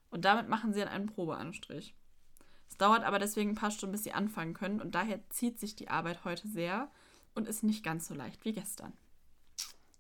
[0.10, 1.94] Und damit machen sie dann einen Probeanstrich.
[2.68, 5.76] Es dauert aber deswegen ein paar Stunden, bis sie anfangen können und daher zieht sich
[5.76, 6.90] die Arbeit heute sehr
[7.36, 8.94] und ist nicht ganz so leicht wie gestern.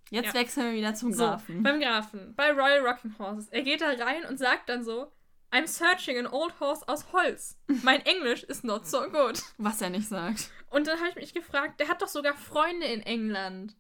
[0.10, 0.34] Jetzt Ja.
[0.34, 1.63] wechseln wir wieder zum So, Grafen.
[1.63, 3.48] beim Grafen, bei Royal Rocking Horses.
[3.50, 5.12] Er geht da rein und sagt dann so:
[5.52, 7.58] I'm searching an old horse aus Holz.
[7.84, 9.41] Mein Englisch ist not so good.
[9.58, 10.50] Was er nicht sagt.
[10.69, 13.76] Und dann habe ich mich gefragt, der hat doch sogar Freunde in England.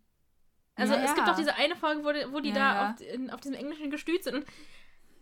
[0.75, 2.91] Also Ja, es gibt doch diese eine Folge, wo die, wo die Ja, da.
[2.91, 4.35] Auf, in, auf diesem englischen Gestüt sind.
[4.35, 4.45] Und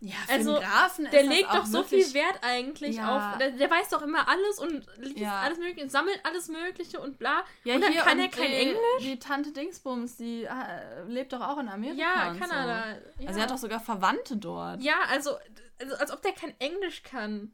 [0.00, 3.32] Ja, für Also, den Grafen der ist das legt doch so viel Wert eigentlich Ja.
[3.32, 3.38] auf.
[3.38, 5.40] Der, der weiß doch immer alles und liest Ja.
[5.40, 7.42] alles Mögliche, sammelt alles Mögliche und bla.
[7.64, 8.78] Ja, und dann hier kann er kein äh, Englisch.
[9.00, 12.00] Die Tante Dingsbums, die äh, lebt doch auch in Amerika.
[12.00, 12.84] Ja, Kanada.
[13.16, 13.22] So.
[13.22, 13.28] Ja.
[13.28, 14.80] Also er hat doch sogar Verwandte dort.
[14.82, 15.36] ja, also,
[15.80, 17.52] also als ob der kein Englisch kann.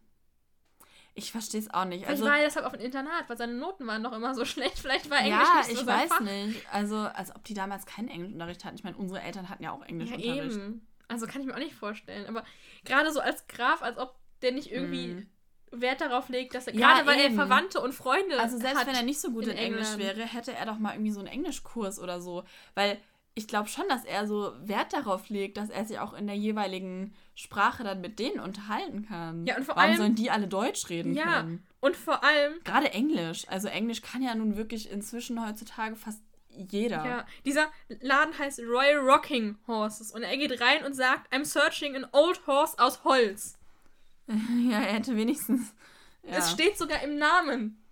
[1.17, 2.01] Ich verstehe es auch nicht.
[2.05, 4.45] Vielleicht Also, war er deshalb auf dem Internat, weil seine Noten waren noch immer so
[4.45, 4.79] schlecht.
[4.81, 6.21] Vielleicht war Englisch ja, nicht so ich weiß Fach.
[6.21, 6.61] nicht.
[6.73, 8.75] Also, als ob die damals keinen Englischunterricht hatten.
[8.77, 10.57] Ich meine, unsere Eltern hatten ja auch Ja, Englischunterricht.
[10.57, 10.87] eben.
[11.09, 12.27] Also kann ich mir auch nicht vorstellen.
[12.27, 12.45] Aber
[12.85, 15.27] gerade so als Graf, als ob der nicht irgendwie Mhm.
[15.73, 17.37] Wert darauf legt, dass er Ja, gerade weil eben.
[17.39, 18.87] er Verwandte und Freunde Also selbst hat.
[18.87, 20.03] wenn er nicht so gut in, in Englisch England.
[20.19, 22.45] wäre, hätte er doch mal irgendwie so einen Englischkurs oder so.
[22.75, 22.99] Weil
[23.35, 26.37] ich glaube schon, dass er so Wert darauf legt, dass er sich auch in der
[26.37, 29.45] jeweiligen Sprache dann mit denen unterhalten kann.
[29.47, 29.97] Ja, und vor Warum allem.
[29.99, 31.67] sollen die alle Deutsch reden ja, können?
[31.81, 32.53] Und vor allem.
[32.63, 33.45] Gerade Englisch.
[33.49, 36.23] Also Englisch kann ja nun wirklich inzwischen heutzutage fast
[36.57, 37.05] jeder.
[37.05, 41.97] Ja, dieser Laden heißt Royal Rocking Horses und er geht rein und sagt, I'm searching
[41.97, 43.59] an old horse aus Holz.
[44.27, 45.75] ja, er hätte wenigstens.
[46.23, 46.39] Ja.
[46.39, 47.83] Es steht sogar im Namen.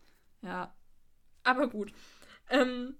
[0.42, 0.72] Ja.
[1.44, 1.92] Aber gut.
[2.50, 2.96] Ähm,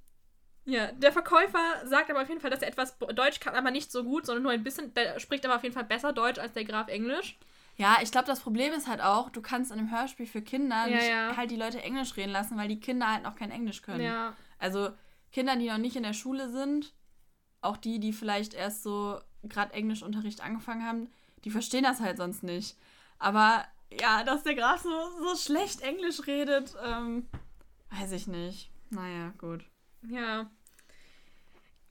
[0.64, 3.90] ja, der Verkäufer sagt aber auf jeden Fall, dass er etwas Deutsch kann, aber nicht
[3.90, 4.94] so gut, sondern nur ein bisschen.
[4.94, 7.38] Der spricht aber auf jeden Fall besser Deutsch als der Graf Englisch.
[7.76, 10.86] Ja, ich glaube, das Problem ist halt auch, du kannst in einem Hörspiel für Kinder
[10.86, 11.36] ja, nicht ja.
[11.36, 14.04] halt die Leute Englisch reden lassen, weil die Kinder halt noch kein Englisch können.
[14.04, 14.34] Ja.
[14.58, 14.90] Also
[15.32, 16.92] Kinder, die noch nicht in der Schule sind,
[17.60, 21.10] auch die, die vielleicht erst so gerade Englischunterricht angefangen haben,
[21.44, 22.76] die verstehen das halt sonst nicht.
[23.18, 23.64] Aber
[24.00, 24.90] ja, dass der Graf so,
[25.20, 27.26] so schlecht Englisch redet, ähm,
[27.90, 28.70] weiß ich nicht.
[28.90, 29.64] Naja, gut.
[30.08, 30.50] Ja.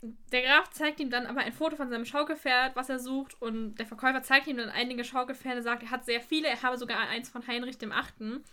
[0.02, 3.76] Der Graf zeigt ihm dann aber ein Foto von seinem Schaugefährt, was er sucht, und
[3.76, 6.98] der Verkäufer zeigt ihm dann einige Schaugefährte, sagt, er hat sehr viele, er habe sogar
[7.00, 8.44] eins von Heinrich dem Achten.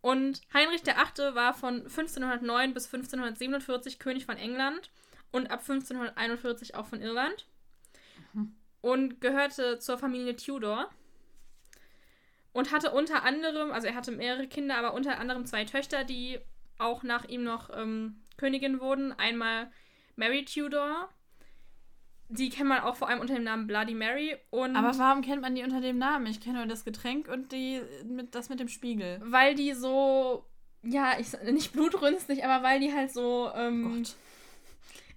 [0.00, 4.90] Und Heinrich der Achte war von 1509 bis 1547 König von England
[5.32, 7.46] und ab 1541 auch von Irland.
[8.32, 8.54] Mhm.
[8.80, 10.90] Und gehörte zur Familie Tudor.
[12.52, 16.38] Und hatte unter anderem, also er hatte mehrere Kinder, aber unter anderem zwei Töchter, die
[16.78, 19.12] auch nach ihm noch ähm, Königin wurden.
[19.12, 19.70] Einmal
[20.14, 21.08] Mary Tudor.
[22.28, 24.36] Die kennt man auch vor allem unter dem Namen Bloody Mary.
[24.50, 26.26] Und aber warum kennt man die unter dem Namen?
[26.26, 29.20] Ich kenne nur das Getränk und die mit, das mit dem Spiegel.
[29.22, 30.44] Weil die so,
[30.82, 34.10] ja, ich, nicht blutrünstig, aber weil die halt so ähm, oh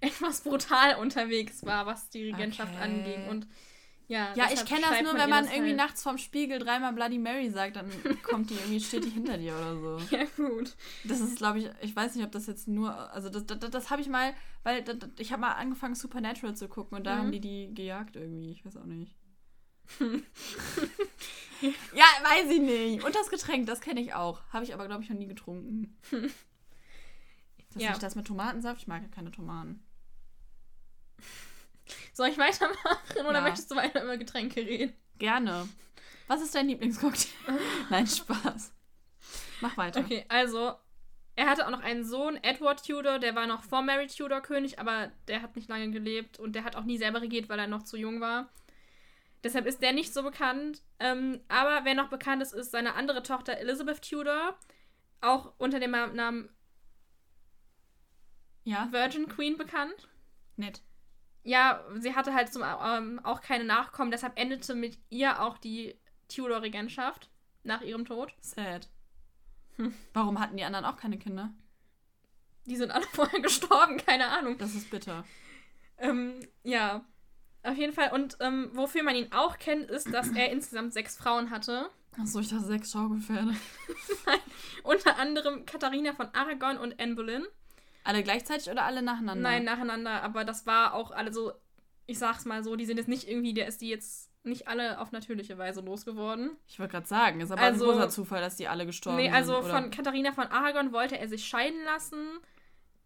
[0.00, 2.84] etwas brutal unterwegs war, was die Regentschaft okay.
[2.84, 3.28] anging.
[3.28, 3.46] Und
[4.10, 5.76] ja, ja ich kenne das nur, wenn man irgendwie halt.
[5.76, 7.88] nachts vorm Spiegel dreimal Bloody Mary sagt, dann
[8.24, 10.16] kommt die irgendwie, steht die hinter dir oder so.
[10.16, 10.74] Ja, gut.
[11.04, 13.90] Das ist, glaube ich, ich weiß nicht, ob das jetzt nur, also das, das, das
[13.90, 17.18] habe ich mal, weil das, ich habe mal angefangen, Supernatural zu gucken und da mhm.
[17.18, 19.14] haben die die gejagt irgendwie, ich weiß auch nicht.
[21.60, 23.04] ja, weiß ich nicht.
[23.04, 24.42] Und das Getränk, das kenne ich auch.
[24.52, 25.96] Habe ich aber, glaube ich, noch nie getrunken.
[27.72, 27.90] Das ja.
[27.90, 28.80] nicht das mit Tomatensaft?
[28.80, 29.80] Ich mag ja keine Tomaten.
[32.12, 33.40] Soll ich weitermachen oder ja.
[33.40, 34.94] möchtest du weiter über Getränke reden?
[35.18, 35.68] Gerne.
[36.26, 37.58] Was ist dein Lieblingscocktail?
[37.90, 38.72] Nein, Spaß.
[39.60, 40.00] Mach weiter.
[40.00, 40.74] Okay, also
[41.36, 44.78] er hatte auch noch einen Sohn, Edward Tudor, der war noch vor Mary Tudor König,
[44.78, 47.66] aber der hat nicht lange gelebt und der hat auch nie selber regiert, weil er
[47.66, 48.50] noch zu jung war.
[49.42, 50.82] Deshalb ist der nicht so bekannt.
[50.98, 54.58] Ähm, aber wer noch bekannt ist, ist seine andere Tochter Elizabeth Tudor,
[55.20, 56.50] auch unter dem Namen
[58.64, 58.88] ja.
[58.90, 60.08] Virgin Queen bekannt.
[60.56, 60.82] Nett
[61.42, 65.96] ja, sie hatte halt zum, ähm, auch keine Nachkommen, deshalb endete mit ihr auch die
[66.28, 67.30] Tudor-Regentschaft
[67.62, 68.34] nach ihrem Tod.
[68.40, 68.88] Sad.
[69.76, 69.94] Hm.
[70.12, 71.52] Warum hatten die anderen auch keine Kinder?
[72.66, 74.58] Die sind alle vorher gestorben, keine Ahnung.
[74.58, 75.24] Das ist bitter.
[75.98, 77.04] Ähm, ja,
[77.62, 78.12] auf jeden Fall.
[78.12, 81.90] Und ähm, wofür man ihn auch kennt, ist, dass er insgesamt sechs Frauen hatte.
[82.18, 83.54] Achso, ich dachte sechs Schaugefährde.
[84.26, 84.38] Nein,
[84.82, 87.46] unter anderem Katharina von Aragon und Anne Boleyn.
[88.04, 89.42] Alle gleichzeitig oder alle nacheinander?
[89.42, 91.52] Nein, nacheinander, aber das war auch alle so,
[92.06, 94.98] ich sag's mal so, die sind jetzt nicht irgendwie, der ist die jetzt nicht alle
[95.00, 96.56] auf natürliche Weise losgeworden.
[96.66, 99.30] Ich wollte gerade sagen, ist aber also, ein großer Zufall, dass die alle gestorben sind.
[99.30, 102.38] Nee, also sind, von Katharina von Aragon wollte er sich scheiden lassen.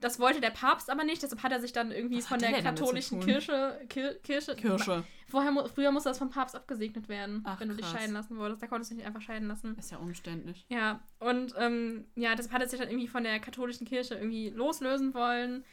[0.00, 2.62] Das wollte der Papst aber nicht, deshalb hat er sich dann irgendwie Was von der
[2.62, 4.54] katholischen Kirche, Kir Kirche.
[4.54, 5.04] Kirche.
[5.28, 7.90] Vorher, früher musste das vom Papst abgesegnet werden, Ach, wenn du krass.
[7.90, 8.62] dich scheiden lassen wolltest.
[8.62, 9.76] Da konntest du dich nicht einfach scheiden lassen.
[9.78, 10.66] Ist ja umständlich.
[10.68, 14.50] Ja, und ähm, ja, deshalb hat er sich dann irgendwie von der katholischen Kirche irgendwie
[14.50, 15.64] loslösen wollen.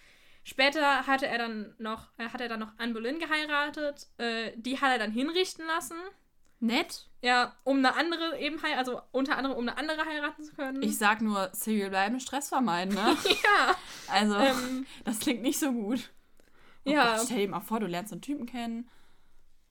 [0.44, 4.08] Später hatte er dann noch, äh, hat er dann noch Anne Boleyn geheiratet.
[4.18, 5.98] Äh, die hat er dann hinrichten lassen.
[6.62, 7.10] Nett.
[7.24, 10.82] Ja, um eine andere eben also unter anderem um eine andere heiraten zu können.
[10.84, 13.18] Ich sag nur, Single bleiben, Stress vermeiden, ne?
[13.26, 13.76] ja.
[14.08, 16.12] Also, ähm, das klingt nicht so gut.
[16.86, 17.16] Oh ja.
[17.16, 18.90] Gott, stell dir mal vor, du lernst einen Typen kennen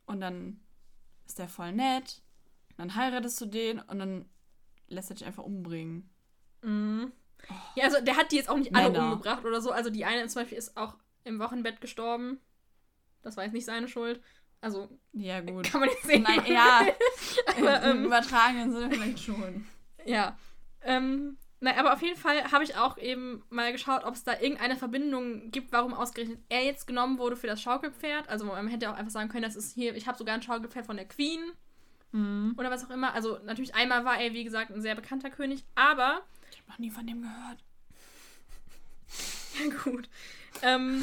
[0.06, 0.60] und dann
[1.26, 2.22] ist der voll nett.
[2.76, 4.28] Dann heiratest du den und dann
[4.88, 6.10] lässt er dich einfach umbringen.
[6.62, 7.12] Mhm.
[7.48, 7.54] Oh.
[7.76, 9.12] Ja, also der hat die jetzt auch nicht alle Männer.
[9.12, 9.70] umgebracht oder so.
[9.70, 12.40] Also die eine zum Beispiel ist auch im Wochenbett gestorben.
[13.22, 14.20] Das war jetzt nicht seine Schuld.
[14.60, 15.70] Also, ja, gut.
[15.70, 16.22] Kann man jetzt sehen.
[16.22, 16.86] Nein, ja.
[17.58, 19.66] aber, ähm, Im übertragenen Sinne vielleicht schon.
[20.04, 20.36] Ja.
[20.82, 24.38] Ähm, nein, aber auf jeden Fall habe ich auch eben mal geschaut, ob es da
[24.38, 28.28] irgendeine Verbindung gibt, warum ausgerechnet er jetzt genommen wurde für das Schaukelpferd.
[28.28, 30.86] Also man hätte auch einfach sagen können, das ist hier, ich habe sogar ein Schaukelpferd
[30.86, 31.40] von der Queen.
[32.12, 32.54] Mhm.
[32.58, 33.14] Oder was auch immer.
[33.14, 36.22] Also natürlich einmal war er, wie gesagt, ein sehr bekannter König, aber.
[36.50, 37.64] Ich habe noch nie von dem gehört.
[39.58, 40.08] ja, gut.
[40.62, 41.02] Ähm,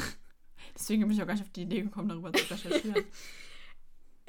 [0.74, 3.04] Deswegen bin ich auch gar nicht auf die Idee gekommen, darüber zu recherchieren.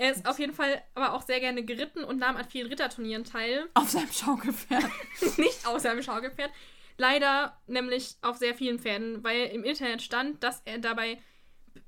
[0.10, 3.26] Er ist auf jeden Fall aber auch sehr gerne geritten und nahm an vielen Ritterturnieren
[3.26, 3.70] teil.
[3.76, 4.84] Auf seinem Schaukelpferd.
[5.38, 6.50] Nicht auf seinem Schaukelpferd.
[6.98, 11.22] Leider nämlich auf sehr vielen Pferden, weil im Internet stand, dass er dabei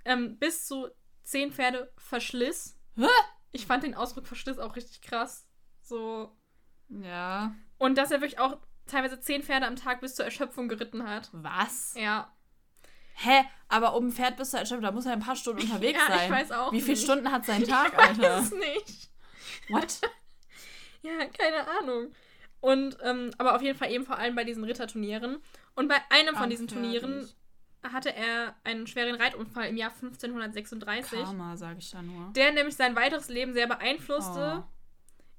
[0.05, 0.89] ähm, bis zu
[1.23, 2.77] zehn Pferde Verschliss.
[2.95, 3.07] Hä?
[3.53, 5.47] Ich fand den Ausdruck Verschliss auch richtig krass.
[5.81, 6.31] So.
[6.89, 7.55] Ja.
[7.79, 11.29] Und dass er wirklich auch teilweise zehn Pferde am Tag bis zur Erschöpfung geritten hat.
[11.31, 11.95] Was?
[11.97, 12.31] Ja.
[13.13, 13.43] Hä?
[13.67, 16.13] Aber um ein Pferd bis zur Erschöpfung, da muss er ein paar Stunden unterwegs Ja,
[16.15, 16.31] ich sein.
[16.31, 17.03] weiß auch Wie viele nicht.
[17.03, 18.37] Stunden hat sein Tag, Ich Alter?
[18.37, 19.09] weiß nicht.
[19.69, 19.99] What?
[21.03, 22.11] Ja, keine Ahnung.
[22.59, 25.41] Und, ähm, aber auf jeden Fall eben vor allem bei diesen Ritterturnieren.
[25.73, 27.27] Und bei einem von diesen Turnieren
[27.81, 32.31] hatte er einen schweren Reitunfall im Jahr 1536, Karma, sage ich da nur.
[32.35, 34.63] der nämlich sein weiteres Leben sehr beeinflusste.
[34.63, 34.69] Oh.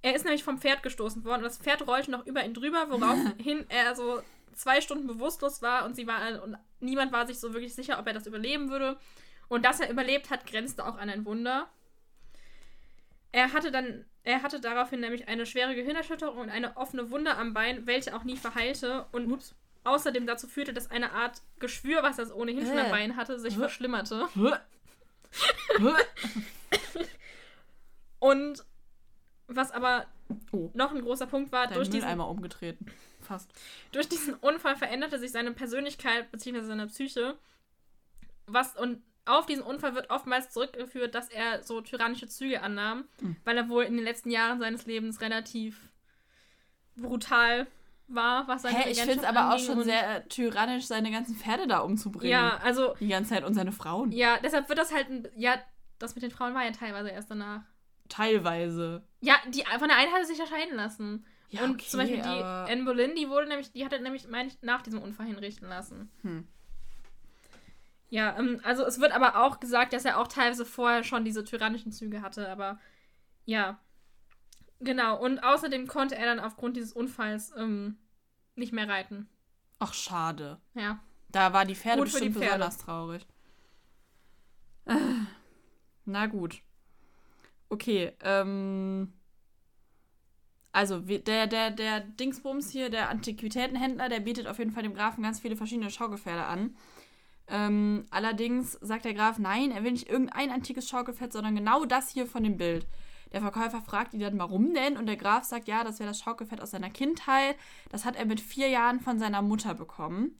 [0.02, 2.86] Er ist nämlich vom Pferd gestoßen worden und das Pferd rollte noch über ihn drüber,
[2.90, 4.20] woraufhin er so
[4.54, 8.06] zwei Stunden bewusstlos war und sie war und niemand war sich so wirklich sicher, ob
[8.06, 8.98] er das überleben würde.
[9.48, 11.68] Und dass er überlebt hat, grenzte auch an ein Wunder.
[13.32, 17.52] Er hatte dann, er hatte daraufhin nämlich eine schwere Gehirnerschütterung und eine offene Wunde am
[17.54, 22.34] Bein, welche auch nie verheilte und außerdem dazu führte, dass eine Art Geschwür, was er
[22.36, 22.90] ohnehin schon am Äh.
[22.90, 23.58] Bein hatte, sich Äh.
[23.58, 24.28] verschlimmerte.
[24.34, 24.52] Hä?
[28.18, 28.64] Und
[29.48, 30.06] was aber
[30.52, 30.70] Oh.
[30.72, 32.86] noch ein großer Punkt war, Dein durch diesen Mülleimer umgetreten.
[33.32, 33.50] Fast.
[33.92, 36.62] Durch diesen Unfall veränderte sich seine Persönlichkeit bzw.
[36.62, 37.36] seine Psyche.
[38.46, 43.36] Was und auf diesen Unfall wird oftmals zurückgeführt, dass er so tyrannische Züge annahm, Mhm.
[43.44, 45.92] weil er wohl in den letzten Jahren seines Lebens relativ
[46.96, 47.66] brutal
[48.08, 51.34] war, was seine Hä, ich finde es aber auch schon sehr äh, tyrannisch, seine ganzen
[51.36, 52.30] Pferde da umzubringen.
[52.32, 54.12] Ja, also Die ganze Zeit und seine Frauen.
[54.12, 55.54] ja, deshalb wird das halt ein, ja,
[55.98, 57.62] das mit den Frauen war ja teilweise erst danach.
[58.08, 59.06] Teilweise.
[59.20, 61.24] Ja, die von der einen hat er sich erscheiden lassen.
[61.52, 64.26] Ja, und okay, zum Beispiel die Anne Boleyn, die wurde nämlich, die hat er nämlich,
[64.26, 66.10] meine ich, nach diesem Unfall hinrichten lassen.
[66.22, 66.48] Hm.
[68.08, 71.44] Ja, ähm, also es wird aber auch gesagt, dass er auch teilweise vorher schon diese
[71.44, 72.80] tyrannischen Züge hatte, aber
[73.44, 73.78] ja.
[74.80, 77.98] Genau, und außerdem konnte er dann aufgrund dieses Unfalls ähm,
[78.54, 79.28] nicht mehr reiten.
[79.78, 80.58] Ach, schade.
[80.72, 81.00] Ja.
[81.28, 82.64] Da war die Pferde Gut für die bestimmt Pferde.
[82.64, 83.26] besonders traurig.
[84.86, 84.94] Äh,
[86.06, 86.62] Na gut.
[87.68, 89.12] Okay, ähm.
[90.72, 95.22] Also, der, der, der Dingsbums hier, der Antiquitätenhändler, der bietet auf jeden Fall dem Grafen
[95.22, 96.74] ganz viele verschiedene Schaukelpferde an.
[97.48, 102.08] Ähm, allerdings sagt der Graf, nein, er will nicht irgendein antikes Schaukelpferd, sondern genau das
[102.08, 102.86] hier von dem Bild.
[103.32, 104.96] Der Verkäufer fragt ihn dann, warum denn?
[104.96, 107.56] Und der Graf sagt, ja, das wäre das Schaukelpferd aus seiner Kindheit.
[107.90, 110.38] Das hat er mit vier Jahren von seiner Mutter bekommen.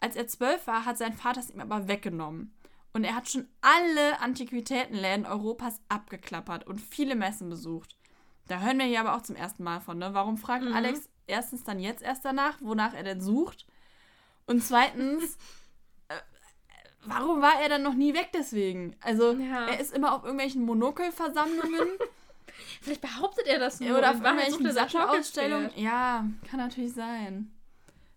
[0.00, 2.54] Als er zwölf war, hat sein Vater es ihm aber weggenommen.
[2.92, 7.96] Und er hat schon alle Antiquitätenläden Europas abgeklappert und viele Messen besucht.
[8.48, 10.12] Da hören wir hier aber auch zum ersten Mal von, ne?
[10.12, 10.74] Warum fragt Mhm.
[10.74, 13.66] Alex erstens dann jetzt erst danach, wonach er denn sucht?
[14.46, 15.36] Und zweitens,
[16.08, 16.14] äh,
[17.04, 18.94] warum war er dann noch nie weg deswegen?
[19.00, 19.66] Also, Ja.
[19.66, 21.88] er ist immer auf irgendwelchen Monokelversammlungen
[22.82, 23.98] Vielleicht behauptet er das nur.
[23.98, 25.70] oder auf irgendwelchen er Sachenausstellungen.
[25.76, 27.50] Ja, kann natürlich sein.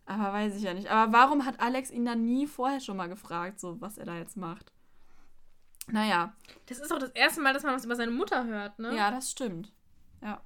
[0.05, 0.89] Aber weiß ich ja nicht.
[0.89, 4.15] Aber warum hat Alex ihn dann nie vorher schon mal gefragt, so was er da
[4.15, 4.71] jetzt macht?
[5.87, 6.33] Naja,
[6.67, 8.95] Das ist auch das erste Mal, dass man was über seine Mutter hört, ne?
[8.95, 9.71] ja, das stimmt.
[10.21, 10.41] Ja.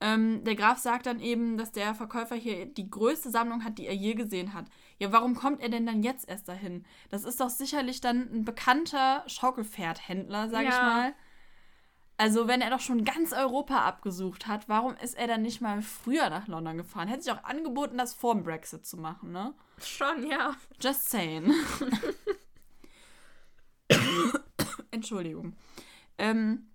[0.00, 3.86] Ähm, der Graf sagt dann eben, dass der Verkäufer hier die größte Sammlung hat, die
[3.86, 4.66] er je gesehen hat.
[4.98, 6.84] Ja, warum kommt er denn dann jetzt erst dahin?
[7.08, 10.82] Das ist doch sicherlich dann ein bekannter Schaukelpferdhändler, sag ich Ja.
[10.82, 11.14] mal.
[12.18, 15.82] Also, wenn er doch schon ganz Europa abgesucht hat, warum ist er dann nicht mal
[15.82, 17.08] früher nach London gefahren?
[17.08, 19.52] Hätte sich auch angeboten, das vorm Brexit zu machen, ne?
[19.82, 20.54] Schon, ja.
[20.80, 21.52] Just saying.
[24.90, 25.54] Entschuldigung.
[26.18, 26.70] Ähm,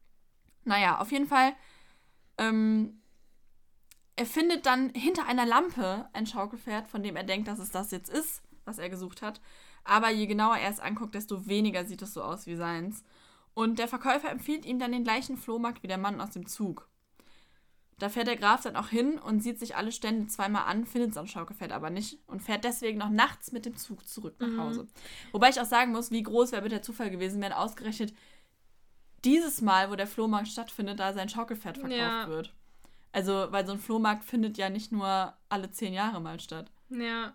[0.63, 1.53] naja, auf jeden Fall.
[2.37, 3.01] Ähm,
[4.15, 7.91] er findet dann hinter einer Lampe ein Schaukelpferd, von dem er denkt, dass es das
[7.91, 9.41] jetzt ist, was er gesucht hat.
[9.83, 13.03] Aber je genauer er es anguckt, desto weniger sieht es so aus wie seins.
[13.53, 16.87] Und der Verkäufer empfiehlt ihm dann den gleichen Flohmarkt wie der Mann aus dem Zug.
[17.97, 21.13] Da fährt der Graf dann auch hin und sieht sich alle Stände zweimal an, findet
[21.13, 24.59] sein Schaukelpferd aber nicht und fährt deswegen noch nachts mit dem Zug zurück nach Mhm.
[24.59, 24.87] Hause.
[25.31, 28.13] Wobei ich auch sagen muss, wie groß wäre bitte der Zufall gewesen, wenn ausgerechnet
[29.25, 32.27] dieses Mal, wo der Flohmarkt stattfindet, da sein Schaukelpferd verkauft Ja.
[32.27, 32.53] wird.
[33.13, 36.71] Also, weil so ein Flohmarkt findet ja nicht nur alle zehn Jahre mal statt.
[36.89, 37.33] Ja.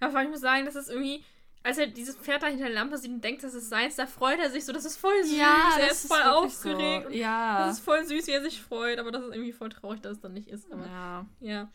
[0.00, 1.24] Aber ich muss sagen, das ist irgendwie,
[1.62, 4.06] als er dieses Pferd da hinter der Lampe sieht und denkt, das ist seins, da
[4.06, 5.36] freut er sich so, das ist voll süß.
[5.78, 7.06] er ist voll wirklich aufgeregt.
[7.10, 7.14] So.
[7.16, 7.66] Ja.
[7.66, 10.12] Das ist voll süß, wie er sich freut, aber das ist irgendwie voll traurig, dass
[10.12, 10.70] es dann nicht ist.
[10.72, 11.26] Aber ja.
[11.40, 11.68] ja.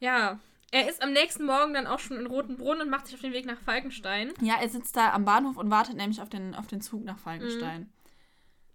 [0.00, 0.40] Ja.
[0.70, 3.20] Er ist am nächsten Morgen dann auch schon in Roten Brunnen und macht sich auf
[3.20, 4.32] den Weg nach Falkenstein.
[4.40, 7.18] Ja, er sitzt da am Bahnhof und wartet nämlich auf den, auf den Zug nach
[7.18, 7.82] Falkenstein.
[7.82, 7.92] Mhm.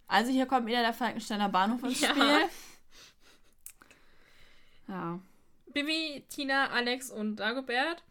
[0.10, 2.10] Also hier kommt wieder der Falkensteiner Bahnhof ins Ja.
[2.10, 2.50] Spiel.
[4.88, 5.20] Ja.
[5.68, 8.04] Bibi, Tina, Alex und Dagobert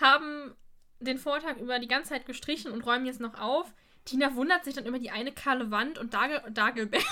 [0.00, 0.54] haben
[0.98, 3.72] den Vortag über die ganze Zeit gestrichen und räumen jetzt noch auf.
[4.04, 7.04] Tina wundert sich dann über die eine kahle Wand und Dagel Dagelbert,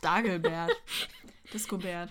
[0.00, 0.72] Dagelbert.
[1.52, 2.10] Discobert.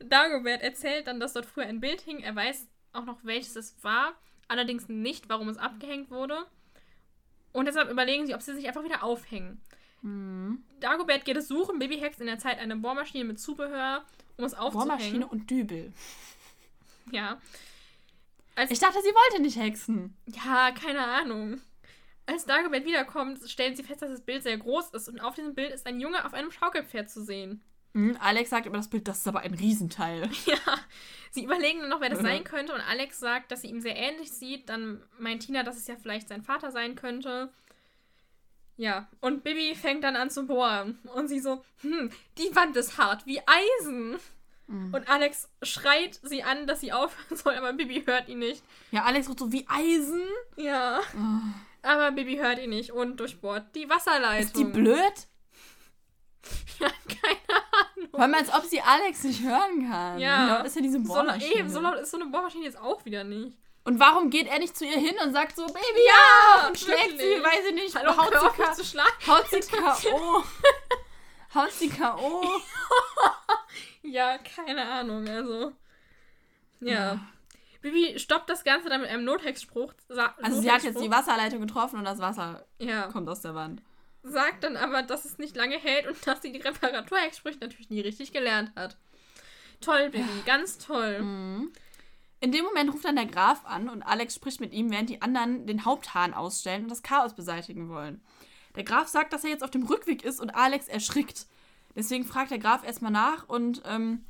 [0.00, 2.20] Dagobert erzählt dann, dass dort früher ein Bild hing.
[2.20, 4.14] Er weiß auch noch, welches es war,
[4.48, 6.44] allerdings nicht, warum es abgehängt wurde.
[7.52, 9.62] Und deshalb überlegen sie, ob sie sich einfach wieder aufhängen.
[10.02, 10.62] Mhm.
[10.80, 11.78] Dagobert geht es suchen.
[11.78, 14.04] Baby hext in der Zeit eine Bohrmaschine mit Zubehör,
[14.36, 14.88] um es aufzuhängen.
[14.88, 15.92] Bohrmaschine und Dübel.
[17.10, 17.40] Ja.
[18.54, 20.16] Als, Ich dachte, sie wollte nicht hexen.
[20.26, 21.60] ja, keine Ahnung.
[22.26, 25.54] Als Dagobert wiederkommt, stellen sie fest, dass das Bild sehr groß ist und auf diesem
[25.54, 27.60] Bild ist ein Junge auf einem Schaukelpferd zu sehen.
[27.94, 28.16] Mhm.
[28.20, 30.30] Alex sagt über das Bild, das ist aber ein Riesenteil.
[30.46, 30.78] Ja,
[31.32, 33.96] sie überlegen dann noch, wer das sein könnte und Alex sagt, dass sie ihm sehr
[33.96, 34.68] ähnlich sieht.
[34.68, 37.52] Dann meint Tina, dass es ja vielleicht sein Vater sein könnte.
[38.76, 42.98] Ja, und Bibi fängt dann an zu bohren und sie so, hm, die Wand ist
[42.98, 44.18] hart wie Eisen.
[44.90, 48.62] Und Alex schreit sie an, dass sie aufhören soll, aber Bibi hört ihn nicht.
[48.90, 50.22] Ja, Alex ruft so wie Eisen.
[50.56, 51.00] Ja,
[51.82, 54.46] aber Bibi hört ihn nicht und durchbohrt die Wasserleitung.
[54.46, 54.98] Ist die blöd?
[56.80, 57.38] Ja, keine
[57.96, 58.10] Ahnung.
[58.10, 60.18] Vor allem, als ob sie Alex nicht hören kann.
[60.18, 60.44] Ja.
[60.46, 61.54] Wie laut ist ja diese So, Bohrmaschine?
[61.54, 63.56] eben, so laut ist so eine Bohrmaschine jetzt auch wieder nicht.
[63.84, 66.68] Und warum geht er nicht zu ihr hin und sagt so, Baby, Ja, ja!
[66.68, 67.20] Und schlägt wirklich.
[67.20, 69.10] sie, weiß ich nicht, Hallo, haut, auf, sie K- zu schlagen.
[69.26, 70.44] haut sie K.O.
[71.54, 72.42] haut sie K.O.
[74.02, 75.72] Ja, keine Ahnung, also.
[76.80, 77.20] Ja.
[77.80, 79.92] Bibi stoppt das Ganze dann mit einem Nothexspruch.
[80.08, 81.10] Sa Also sie hat jetzt die.
[81.10, 83.08] Wasserleitung getroffen und das Wasser Ja.
[83.08, 83.82] kommt aus der Wand.
[84.22, 88.00] Sagt dann aber, dass es nicht lange hält und dass sie die Reparaturhexsprüche natürlich nie
[88.00, 88.96] richtig gelernt hat.
[89.80, 91.20] Toll, Bibi, ganz toll.
[91.20, 91.72] Mhm.
[92.42, 95.22] In dem Moment ruft dann der Graf an und Alex spricht mit ihm, während die
[95.22, 98.20] anderen den Haupthahn ausstellen und das Chaos beseitigen wollen.
[98.74, 101.46] Der Graf sagt, dass er jetzt auf dem Rückweg ist und Alex erschrickt.
[101.94, 104.24] Deswegen fragt der Graf erstmal nach und ähm,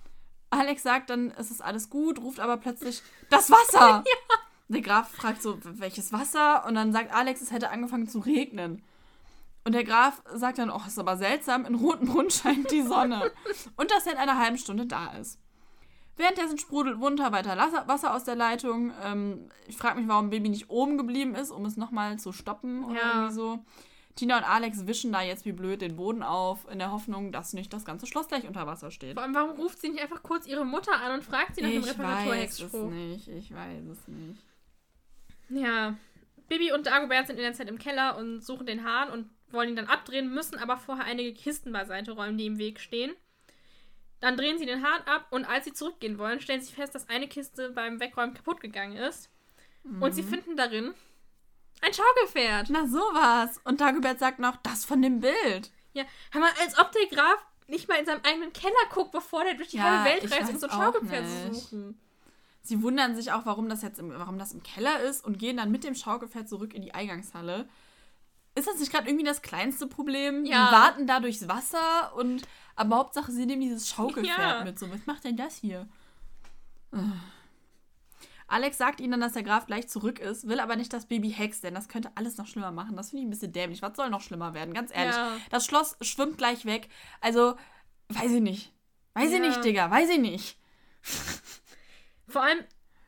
[0.50, 4.04] Alex sagt dann, es ist alles gut, ruft aber plötzlich das Wasser.
[4.68, 6.64] Der Graf fragt so, welches Wasser?
[6.66, 8.82] Und dann sagt Alex, es hätte angefangen zu regnen.
[9.64, 13.30] Und der Graf sagt dann, oh, ist aber seltsam, in Rotenbrunn scheint die Sonne.
[13.76, 15.38] und dass er in einer halben Stunde da ist.
[16.16, 18.92] Währenddessen sprudelt munter weiter Wasser aus der Leitung.
[19.02, 22.84] Ähm, ich frage mich, warum Baby nicht oben geblieben ist, um es nochmal zu stoppen
[22.84, 23.12] oder Ja.
[23.14, 23.64] irgendwie so.
[24.14, 27.54] Tina und Alex wischen da jetzt wie blöd den Boden auf, in der Hoffnung, dass
[27.54, 29.14] nicht das ganze Schloss gleich unter Wasser steht.
[29.14, 31.70] Vor allem, warum ruft sie nicht einfach kurz ihre Mutter an und fragt sie nach
[31.70, 32.90] dem Ich weiß es Reparaturhexspruch?
[32.90, 34.42] nicht, ich weiß es nicht.
[35.48, 35.96] Ja.
[36.48, 39.70] Bibi und Dagobert sind in der Zeit im Keller und suchen den Hahn und wollen
[39.70, 43.12] ihn dann abdrehen, müssen aber vorher einige Kisten beiseite räumen, die im Weg stehen.
[44.22, 47.08] Dann drehen sie den Hahn ab und als sie zurückgehen wollen, stellen sie fest, dass
[47.08, 49.28] eine Kiste beim Wegräumen kaputt gegangen ist.
[49.84, 50.12] Und Mhm.
[50.12, 50.94] sie finden darin
[51.80, 52.68] ein Schaukelpferd.
[52.70, 53.60] Na sowas.
[53.64, 55.72] Und Dagobert sagt noch, das von dem Bild.
[55.92, 59.42] Ja, hör mal, als ob der Graf nicht mal in seinem eigenen Keller guckt, bevor
[59.42, 62.00] der durch die Ja, halbe Welt reist, um so ein Schaukelpferd zu suchen.
[62.62, 65.56] Sie wundern sich auch, warum das jetzt im, warum das im Keller ist und gehen
[65.56, 67.68] dann mit dem Schaukelpferd zurück in die Eingangshalle.
[68.54, 70.44] Ist das nicht gerade irgendwie das kleinste Problem?
[70.44, 70.66] Ja.
[70.68, 72.42] Die warten da durchs Wasser und
[72.76, 74.64] aber Hauptsache sie nehmen dieses Schaukelpferd Ja.
[74.64, 74.78] mit.
[74.78, 75.88] So, was macht denn das hier?
[76.92, 77.00] Ugh.
[78.48, 81.30] Alex sagt ihnen dann, dass der Graf gleich zurück ist, will aber nicht das Baby
[81.30, 82.96] hext, denn das könnte alles noch schlimmer machen.
[82.96, 83.80] Das finde ich ein bisschen dämlich.
[83.80, 84.74] Was soll noch schlimmer werden?
[84.74, 85.16] Ganz ehrlich.
[85.16, 85.36] Ja.
[85.50, 86.90] Das Schloss schwimmt gleich weg.
[87.22, 87.56] Also,
[88.10, 88.72] weiß ich nicht.
[89.14, 89.90] Weiß ich nicht, Digga.
[89.90, 90.58] Weiß ich nicht.
[92.28, 92.58] Vor allem,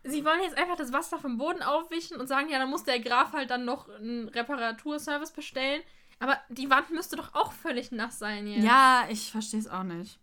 [0.04, 3.00] sie wollen jetzt einfach das Wasser vom Boden aufwischen und sagen, ja, dann muss der
[3.00, 5.82] Graf halt dann noch einen Reparaturservice bestellen.
[6.20, 8.64] Aber die Wand müsste doch auch völlig nass sein jetzt.
[8.64, 10.18] Ja, ich verstehe es auch nicht.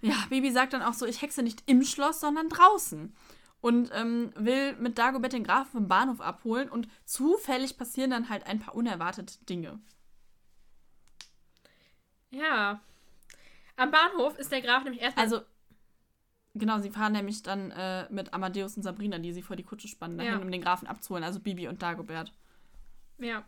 [0.00, 3.14] Ja, Baby sagt dann auch so, ich hexe nicht im Schloss, sondern draußen.
[3.60, 8.46] Und ähm, will mit Dagobert den Grafen vom Bahnhof abholen und zufällig passieren dann halt
[8.46, 9.80] ein paar unerwartete Dinge.
[12.30, 12.80] Ja.
[13.76, 15.24] Am Bahnhof ist der Graf nämlich erstmal.
[15.24, 15.40] Also,
[16.58, 19.88] genau, sie fahren nämlich dann äh, mit Amadeus und Sabrina, die sie vor die Kutsche
[19.88, 20.38] spannen, dahin, Ja.
[20.38, 22.32] um den Grafen abzuholen, also Bibi und Dagobert.
[23.18, 23.42] Ja.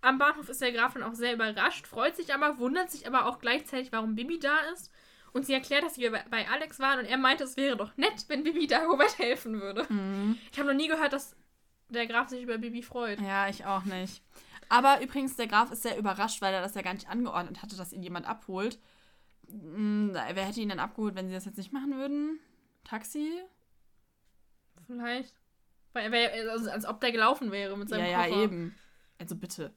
[0.00, 3.26] Am Bahnhof ist der Graf dann auch sehr überrascht, freut sich aber, wundert sich aber
[3.26, 4.90] auch gleichzeitig, warum Bibi da ist.
[5.32, 7.96] Und sie erklärt, dass sie bei- bei Alex waren und er meinte, es wäre doch
[7.96, 9.84] nett, wenn Bibi Dagobert helfen würde.
[9.88, 10.38] Mhm.
[10.52, 11.34] Ich habe noch nie gehört, dass
[11.88, 13.20] der Graf sich über Bibi freut.
[13.20, 14.22] Ja, ich auch nicht.
[14.68, 17.76] Aber übrigens, der Graf ist sehr überrascht, weil er das ja gar nicht angeordnet hatte,
[17.76, 18.78] dass ihn jemand abholt.
[19.48, 22.38] Hm, Wer hätte ihn denn abgeholt, wenn sie das jetzt nicht machen würden?
[22.84, 23.42] Taxi?
[24.86, 25.34] Vielleicht.
[25.92, 28.42] Weil er wär, also, als ob der gelaufen wäre mit Ja, seinem ja, Koffer.
[28.42, 28.74] eben.
[29.18, 29.72] Also bitte.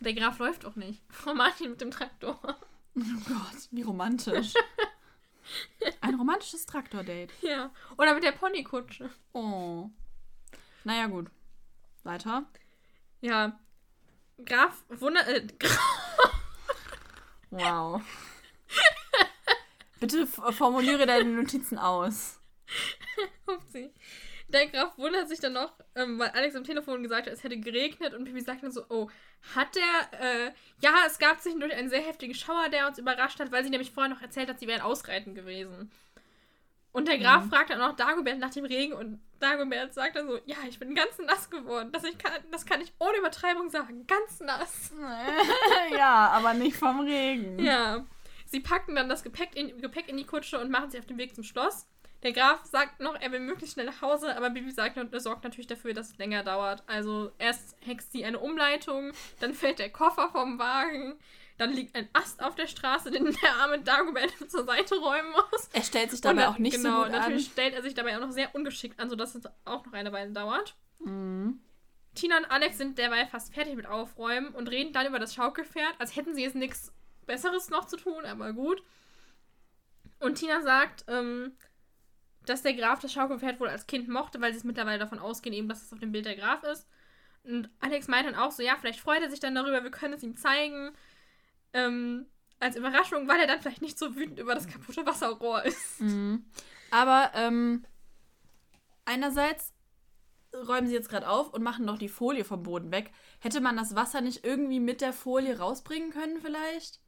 [0.00, 1.02] Der Graf läuft doch nicht.
[1.10, 2.38] Frau Martin mit dem Traktor.
[2.42, 4.54] Oh Gott, wie romantisch.
[6.00, 7.28] Ein romantisches Traktordate.
[7.42, 7.70] Ja.
[7.98, 9.10] Oder mit der Ponykutsche.
[9.32, 9.90] Oh.
[10.84, 11.30] Naja, gut.
[12.04, 12.44] Weiter.
[13.20, 13.58] Ja.
[14.44, 15.28] Graf wundert.
[15.28, 15.46] Äh,
[17.52, 18.00] Wow.
[20.00, 22.40] Bitte formuliere deine Notizen aus.
[23.46, 23.92] Upsi.
[24.48, 27.58] Der Graf wundert sich dann noch, ähm, weil Alex am Telefon gesagt hat, es hätte
[27.58, 29.08] geregnet und Bibi sagt dann so, oh,
[29.54, 33.52] hat der, äh, ja, es gab zwischendurch einen sehr heftigen Schauer, der uns überrascht hat,
[33.52, 35.90] weil sie nämlich vorher noch erzählt hat, sie wären ausreiten gewesen.
[36.92, 37.50] Und der Graf mhm.
[37.50, 40.96] fragt dann auch Dagobert nach dem Regen und Dagobert sagt dann so, ja, ich bin
[40.96, 41.92] ganz nass geworden.
[41.92, 44.06] Das, ich kann, das kann ich ohne Übertreibung sagen.
[44.08, 44.90] Ganz nass.
[45.96, 47.60] ja, aber nicht vom Regen.
[47.60, 48.04] Ja.
[48.50, 51.18] Sie packen dann das Gepäck in, Gepäck in die Kutsche und machen sich auf den
[51.18, 51.86] Weg zum Schloss.
[52.24, 55.68] Der Graf sagt noch, er will möglichst schnell nach Hause, aber Bibi sagt, sorgt natürlich
[55.68, 56.82] dafür, dass es länger dauert.
[56.88, 61.14] Also erst hext sie eine Umleitung, dann fällt der Koffer vom Wagen,
[61.58, 65.70] dann liegt ein Ast auf der Straße, den der arme Dagobert zur Seite räumen muss.
[65.72, 67.20] Er stellt sich dabei dann, auch nicht genau, so gut an.
[67.20, 70.12] natürlich stellt er sich dabei auch noch sehr ungeschickt an, sodass es auch noch eine
[70.12, 70.74] Weile dauert.
[70.98, 71.60] Mhm.
[72.16, 75.94] Tina und Alex sind derweil fast fertig mit Aufräumen und reden dann über das Schaukelpferd,
[76.00, 76.92] als hätten sie jetzt nichts
[77.30, 78.82] Besseres noch zu tun, aber gut.
[80.18, 81.52] Und Tina sagt, ähm,
[82.44, 85.54] dass der Graf das Schaukelpferd wohl als Kind mochte, weil sie es mittlerweile davon ausgehen,
[85.54, 86.88] eben, dass es auf dem Bild der Graf ist.
[87.44, 90.14] Und Alex meint dann auch so, ja, vielleicht freut er sich dann darüber, wir können
[90.14, 90.90] es ihm zeigen
[91.72, 92.26] ähm,
[92.58, 96.00] als Überraschung, weil er dann vielleicht nicht so wütend über das kaputte Wasserrohr ist.
[96.00, 96.44] Mhm.
[96.90, 97.84] Aber ähm,
[99.04, 99.72] einerseits
[100.52, 103.12] räumen sie jetzt gerade auf und machen noch die Folie vom Boden weg.
[103.38, 107.00] Hätte man das Wasser nicht irgendwie mit der Folie rausbringen können, vielleicht?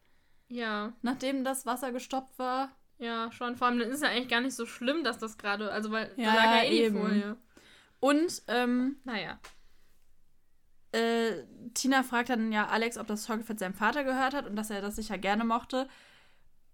[0.52, 0.92] Ja.
[1.00, 2.70] Nachdem das Wasser gestoppt war?
[2.98, 3.56] Ja, schon.
[3.56, 5.90] Vor allem dann ist es ja eigentlich gar nicht so schlimm, dass das gerade, also
[5.90, 7.36] weil ja, da lag ja eh die Folie.
[8.00, 9.40] Und, ähm, naja.
[10.92, 14.68] Äh, Tina fragt dann ja Alex, ob das Schaukelpferd seinem Vater gehört hat und dass
[14.68, 15.88] er das sicher gerne mochte.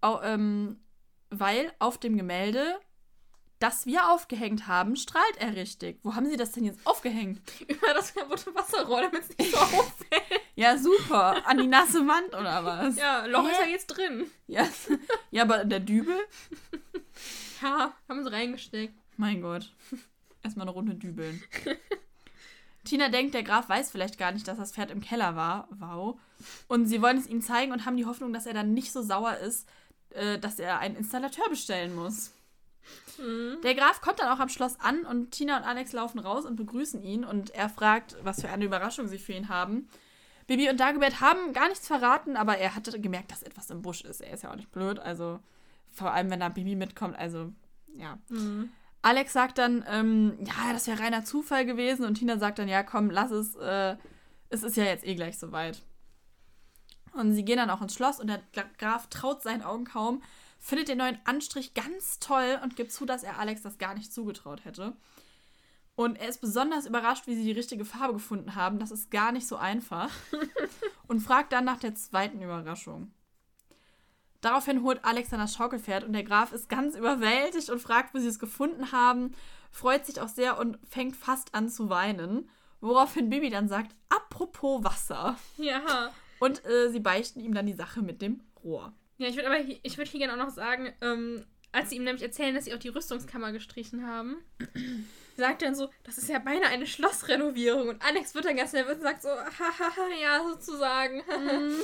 [0.01, 0.81] Auch, ähm,
[1.29, 2.79] weil auf dem Gemälde,
[3.59, 5.99] das wir aufgehängt haben, strahlt er richtig.
[6.03, 7.41] Wo haben sie das denn jetzt aufgehängt?
[7.67, 10.41] Über das kaputte Wasserrohr, damit es nicht so auffällt.
[10.59, 11.47] Ja, super.
[11.47, 12.97] An die nasse Wand oder was?
[12.97, 13.51] Ja, Loch Hä?
[13.51, 14.25] ist ja jetzt drin.
[14.47, 14.67] Ja,
[15.31, 16.17] ja aber der Dübel?
[17.61, 18.93] ja, haben sie reingesteckt.
[19.15, 19.71] Mein Gott.
[20.43, 21.43] Erstmal eine Runde dübeln.
[22.85, 25.67] Tina denkt, der Graf weiß vielleicht gar nicht, dass das Pferd im Keller war.
[25.77, 26.19] Wow.
[26.67, 29.01] Und sie wollen es ihm zeigen und haben die Hoffnung, dass er dann nicht so
[29.01, 29.67] sauer ist,
[30.11, 32.31] äh, dass er einen Installateur bestellen muss.
[33.17, 33.57] Mhm.
[33.63, 36.55] Der Graf kommt dann auch am Schloss an und Tina und Alex laufen raus und
[36.55, 39.89] begrüßen ihn und er fragt, was für eine Überraschung sie für ihn haben.
[40.49, 44.01] Bibi und Dagobert haben gar nichts verraten, aber er hatte gemerkt, dass etwas im Busch
[44.01, 44.19] ist.
[44.19, 45.39] Er ist ja auch nicht blöd, also
[45.91, 47.53] vor allem, wenn da Bibi mitkommt, also
[47.95, 48.17] ja.
[48.29, 48.71] Mhm.
[49.03, 52.03] Alex sagt dann, ähm, ja, das wäre reiner Zufall gewesen.
[52.03, 53.55] Und Tina sagt dann, ja, komm, lass es.
[53.57, 53.95] Äh,
[54.49, 55.83] es ist ja jetzt eh gleich soweit.
[57.13, 58.41] Und sie gehen dann auch ins Schloss und der
[58.79, 60.23] Graf traut seinen Augen kaum,
[60.57, 64.11] findet den neuen Anstrich ganz toll und gibt zu, dass er Alex das gar nicht
[64.11, 64.95] zugetraut hätte.
[65.99, 68.79] Und er ist besonders überrascht, wie sie die richtige Farbe gefunden haben.
[68.79, 70.09] Das ist gar nicht so einfach.
[71.09, 73.11] und fragt dann nach der zweiten Überraschung.
[74.39, 78.19] Daraufhin holt Alex dann das Schaukelpferd und der Graf ist ganz überwältigt und fragt, wo
[78.19, 79.35] sie es gefunden haben,
[79.71, 82.49] freut sich auch sehr und fängt fast an zu weinen.
[82.79, 85.37] Woraufhin Bibi dann sagt, apropos Wasser.
[85.57, 86.13] Ja.
[86.39, 88.93] Und äh, sie beichten ihm dann die Sache mit dem Rohr.
[89.17, 91.43] Ja, ich würde aber hier, ich würd hier gerne auch noch sagen, ähm,
[91.73, 94.37] als sie ihm nämlich erzählen, dass sie auch die Rüstungskammer gestrichen haben,
[95.39, 97.89] sagt dann so, das ist ja beinahe eine Schlossrenovierung.
[97.89, 101.23] Und Alex wird dann ganz nervös und sagt so, hahaha, ja, sozusagen.
[101.27, 101.75] Mhm.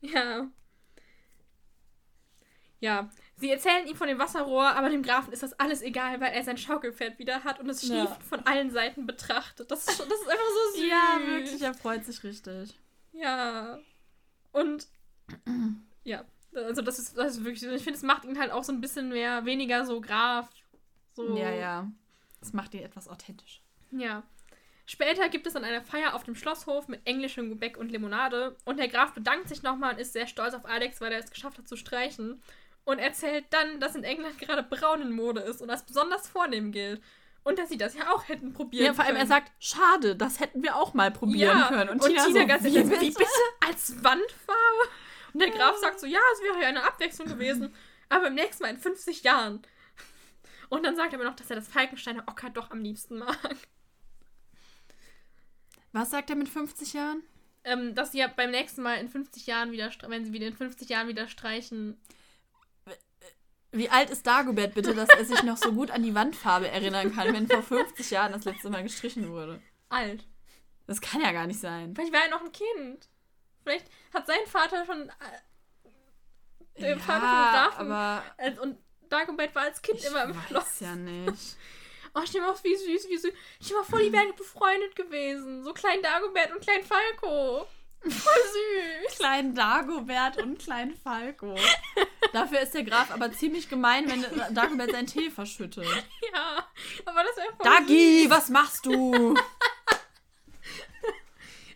[0.00, 0.48] ja.
[2.78, 6.32] Ja, sie erzählen ihm von dem Wasserrohr, aber dem Grafen ist das alles egal, weil
[6.32, 8.18] er sein Schaukelpferd wieder hat und es schief ja.
[8.28, 9.70] von allen Seiten betrachtet.
[9.70, 10.88] Das ist, das ist einfach so süß.
[10.88, 12.78] Ja, wirklich, er freut sich richtig.
[13.12, 13.78] Ja.
[14.52, 14.88] Und
[16.04, 18.72] ja, also das ist, das ist wirklich, ich finde, es macht ihn halt auch so
[18.72, 20.48] ein bisschen mehr, weniger so Graf.
[21.14, 21.36] So.
[21.36, 21.90] Ja, ja.
[22.40, 23.62] Es macht ihn etwas authentisch.
[23.90, 24.22] Ja.
[24.86, 28.78] Später gibt es dann eine Feier auf dem Schlosshof mit englischem Gebäck und Limonade und
[28.78, 31.58] der Graf bedankt sich nochmal und ist sehr stolz auf Alex, weil er es geschafft
[31.58, 32.42] hat zu streichen
[32.84, 36.72] und erzählt dann, dass in England gerade braun in Mode ist und als besonders vornehm
[36.72, 37.00] gilt.
[37.42, 38.86] Und dass sie das ja auch hätten probieren können.
[38.86, 39.30] Ja, vor allem können.
[39.30, 41.88] er sagt, schade, das hätten wir auch mal probieren ja, können.
[41.88, 43.00] Und, und Tina, Tina so, ganz wie, bitte?
[43.00, 43.30] wie bitte?
[43.66, 44.90] Als Wandfarbe?
[45.32, 47.74] Und der Graf sagt so, ja, es wäre ja eine Abwechslung gewesen,
[48.10, 49.62] aber im nächsten Mal in 50 Jahren.
[50.70, 53.56] Und dann sagt er mir noch, dass er das Falkensteiner Ocker doch am liebsten mag.
[55.92, 57.22] Was sagt er mit 50 Jahren?
[57.64, 60.56] Ähm, dass sie ja beim nächsten Mal in 50 Jahren wieder, wenn sie wieder in
[60.56, 62.00] 50 Jahren wieder streichen,
[63.72, 67.14] wie alt ist Dagobert bitte, dass er sich noch so gut an die Wandfarbe erinnern
[67.14, 69.62] kann, wenn vor 50 Jahren das letzte Mal gestrichen wurde?
[69.88, 70.26] Alt.
[70.86, 71.94] Das kann ja gar nicht sein.
[71.94, 73.08] Vielleicht war er noch ein Kind.
[73.62, 75.08] Vielleicht hat sein Vater schon.
[76.74, 77.92] Äh, ja, Vater Grafen.
[77.92, 78.76] Aber äh, und
[79.10, 80.80] Dagobert war als Kind immer im weiß Schloss.
[80.80, 81.56] ja nicht.
[82.12, 83.32] Oh, stell mal wie süß, wie süß.
[83.62, 85.62] Stell mal vor, die wären befreundet gewesen.
[85.62, 87.68] So klein Dagobert und klein Falco.
[88.02, 88.10] Voll
[89.06, 89.16] süß.
[89.18, 91.54] Klein Dagobert und Klein Falco.
[92.32, 95.86] Dafür ist der Graf aber ziemlich gemein, wenn Dagobert seinen Tee verschüttet.
[96.34, 96.66] Ja,
[97.04, 98.30] aber das wäre voll Dagi, süß.
[98.30, 99.34] was machst du?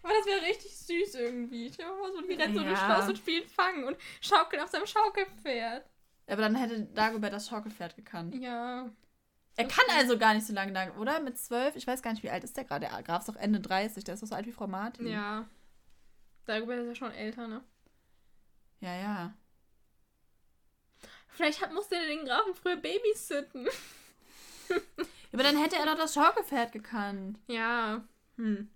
[0.02, 1.66] aber das wäre richtig süß irgendwie.
[1.66, 2.62] Ich habe mal so, die rennen ja.
[2.62, 5.84] so durch Schloss und spielen Fangen und schaukeln auf seinem Schaukelpferd.
[6.26, 8.34] Aber dann hätte Dagobert das Schaukelpferd gekannt.
[8.34, 8.90] Ja.
[9.56, 11.20] Er kann also gar nicht so lange lang, oder?
[11.20, 11.76] Mit zwölf?
[11.76, 12.88] Ich weiß gar nicht, wie alt ist der gerade.
[12.88, 14.02] Der Graf ist doch Ende 30.
[14.04, 15.06] Der ist doch so alt wie Frau Martin.
[15.06, 15.46] Ja.
[16.46, 17.62] Dagobert ist ja schon älter, ne?
[18.80, 19.34] Ja, ja.
[21.28, 23.68] Vielleicht hat, musste er den Grafen früher babysitten.
[25.32, 27.38] Aber dann hätte er doch das Schaukelpferd gekannt.
[27.48, 28.04] Ja.
[28.36, 28.70] Hm.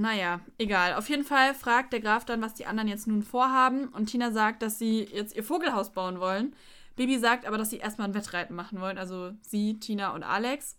[0.00, 0.94] Naja, egal.
[0.94, 3.88] Auf jeden Fall fragt der Graf dann, was die anderen jetzt nun vorhaben.
[3.88, 6.56] Und Tina sagt, dass sie jetzt ihr Vogelhaus bauen wollen.
[6.96, 8.96] Bibi sagt aber, dass sie erstmal ein Wettreiten machen wollen.
[8.96, 10.78] Also sie, Tina und Alex.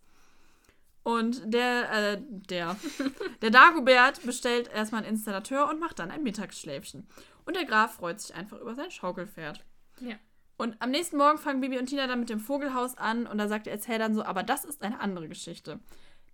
[1.03, 2.75] Und der, äh, der,
[3.43, 7.07] der Dagobert bestellt erstmal einen Installateur und macht dann ein Mittagsschläfchen.
[7.45, 9.63] Und der Graf freut sich einfach über sein Schaukelpferd.
[9.99, 10.15] Ja.
[10.57, 13.47] Und am nächsten Morgen fangen Bibi und Tina dann mit dem Vogelhaus an und da
[13.47, 15.79] sagt der Erzähler dann so, aber das ist eine andere Geschichte.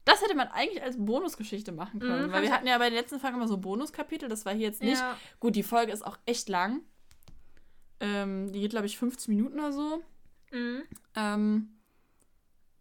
[0.08, 2.98] Das hätte man eigentlich als Bonusgeschichte machen können, Mhm, weil wir hatten ja bei den
[2.98, 5.00] letzten Folgen immer so Bonuskapitel, das war hier jetzt nicht.
[5.00, 5.18] Ja.
[5.40, 6.82] Gut, die Folge ist auch echt lang.
[8.00, 10.02] Ähm, die geht, glaube ich, 50 Minuten oder so.
[10.52, 10.84] Mhm.
[11.16, 11.70] Ähm,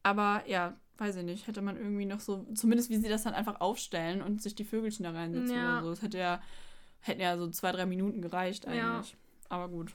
[0.03, 3.35] aber ja, weiß ich nicht, hätte man irgendwie noch so, zumindest wie sie das dann
[3.35, 5.73] einfach aufstellen und sich die Vögelchen da reinsetzen Ja.
[5.79, 5.91] oder so.
[5.91, 6.41] Das hätte ja,
[7.01, 9.13] hätten ja so zwei, drei Minuten gereicht eigentlich.
[9.13, 9.19] Ja.
[9.49, 9.91] Aber gut.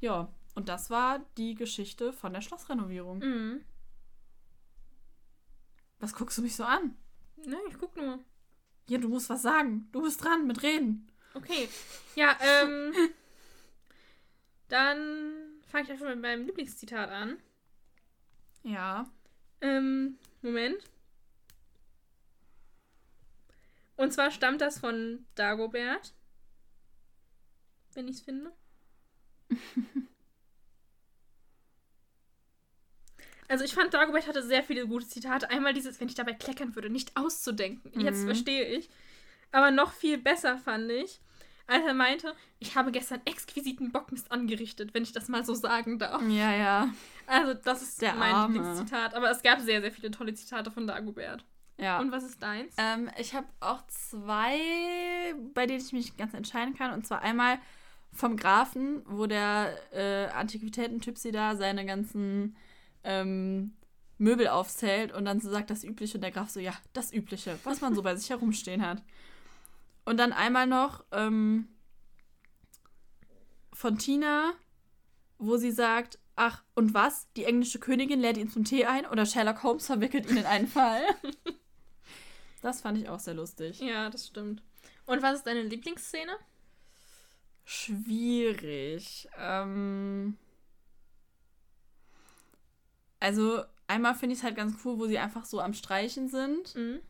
[0.00, 3.18] Ja, und das war die Geschichte von der Schlossrenovierung.
[3.18, 3.60] Mhm.
[6.04, 6.94] Was guckst du mich so an?
[7.46, 8.22] Ne, ich guck nur.
[8.90, 9.88] Ja, du musst was sagen.
[9.90, 11.10] Du bist dran mit Reden.
[11.32, 11.66] Okay.
[12.14, 12.92] Ja, ähm.
[14.68, 17.38] dann fange ich einfach mit meinem Lieblingszitat an.
[18.64, 19.10] Ja.
[19.62, 20.76] Ähm, Moment.
[23.96, 26.12] Und zwar stammt das von Dagobert.
[27.94, 28.52] Wenn ich es finde.
[33.48, 35.50] Also ich fand, Dagobert hatte sehr viele gute Zitate.
[35.50, 38.00] Einmal dieses, wenn ich dabei kleckern würde, nicht auszudenken.
[38.00, 38.26] Jetzt Mhm.
[38.26, 38.88] verstehe ich.
[39.52, 41.20] Aber noch viel besser fand ich,
[41.66, 45.98] als er meinte, ich habe gestern exquisiten Bockmist angerichtet, wenn ich das mal so sagen
[45.98, 46.20] darf.
[46.28, 46.88] Ja, ja.
[47.26, 48.52] Also das ist Der mein.
[48.52, 49.14] Lieblingszitat.
[49.14, 51.44] Aber es gab sehr, sehr viele tolle Zitate von Dagobert.
[51.78, 51.98] Ja.
[52.00, 52.74] Und was ist deins?
[52.78, 56.92] Ähm, ich habe auch zwei, bei denen ich mich ganz entscheiden kann.
[56.92, 57.58] Und zwar einmal
[58.12, 62.56] vom Grafen, wo der äh, Antiquitäten-Typsi da seine ganzen
[63.04, 63.74] ähm,
[64.18, 67.58] Möbel aufzählt und dann so sagt das Übliche und der Graf so, ja, das Übliche,
[67.64, 69.02] was man so bei sich herumstehen hat.
[70.04, 71.68] Und dann einmal noch ähm,
[73.72, 74.52] von Tina,
[75.38, 77.30] wo sie sagt, ach, und was?
[77.36, 80.68] Die englische Königin lädt ihn zum Tee ein oder Sherlock Holmes verwickelt ihn in einen
[80.68, 81.02] Fall?
[82.62, 83.78] Das fand ich auch sehr lustig.
[83.80, 84.62] Ja, das stimmt.
[85.04, 86.32] Und was ist deine Lieblingsszene?
[87.66, 89.28] Schwierig.
[89.36, 90.38] Ähm
[93.24, 96.74] also, einmal finde ich es halt ganz cool, wo sie einfach so am Streichen sind
[96.74, 97.00] Mhm.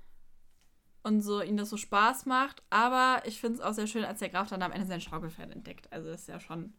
[1.02, 2.62] und so ihnen das so Spaß macht.
[2.70, 5.50] Aber ich finde es auch sehr schön, als der Graf dann am Ende sein Schaukelpferd
[5.50, 5.92] entdeckt.
[5.92, 6.72] Also, das ist ja schon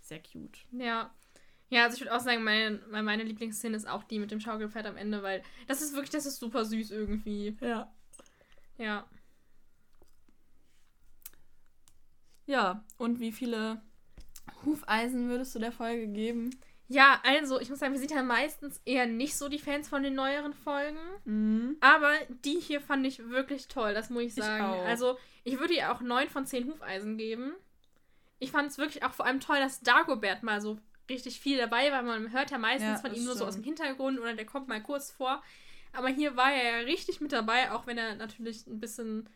[0.00, 0.58] sehr cute.
[0.72, 1.14] Ja.
[1.70, 4.84] Ja, also ich würde auch sagen, meine, meine Lieblingsszene ist auch die mit dem Schaukelpferd
[4.86, 7.56] am Ende, weil das ist wirklich, das ist super süß irgendwie.
[7.62, 7.90] Ja.
[8.76, 9.08] Ja.
[12.46, 13.80] Ja, und wie viele
[14.64, 16.50] Hufeisen würdest du der Folge geben?
[16.92, 20.02] Ja, also, ich muss sagen, wir sind ja meistens eher nicht so die Fans von
[20.02, 20.98] den neueren Folgen.
[21.24, 21.76] Mhm.
[21.80, 22.12] Aber
[22.44, 24.64] die hier fand ich wirklich toll, das muss ich Ich sagen.
[24.64, 24.84] auch.
[24.84, 27.54] Also, ich würde ihr auch 9 von 10 Hufeisen geben.
[28.38, 30.78] Ich fand es wirklich auch vor allem toll, dass Dagobert mal so
[31.08, 32.02] richtig viel dabei war.
[32.02, 33.78] Man hört ja meistens Ja, von ihm nur so aus dem stimmt.
[33.78, 35.42] Hintergrund oder der kommt mal kurz vor.
[35.92, 39.28] Aber hier war er ja richtig mit dabei, auch wenn er natürlich ein bisschen,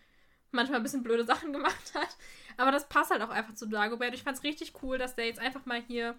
[0.51, 2.17] manchmal ein bisschen blöde Sachen gemacht hat.
[2.57, 4.13] Aber das passt halt auch einfach zu Dagobert.
[4.15, 6.15] Ich fand es richtig cool, dass der jetzt einfach mal hier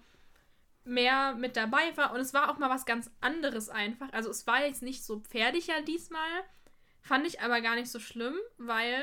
[0.88, 2.12] mehr mit dabei war.
[2.12, 4.12] Und es war auch mal was ganz anderes einfach.
[4.12, 6.42] Also es war jetzt nicht so pferdiger diesmal.
[7.00, 9.00] Fand ich aber gar nicht so schlimm, weil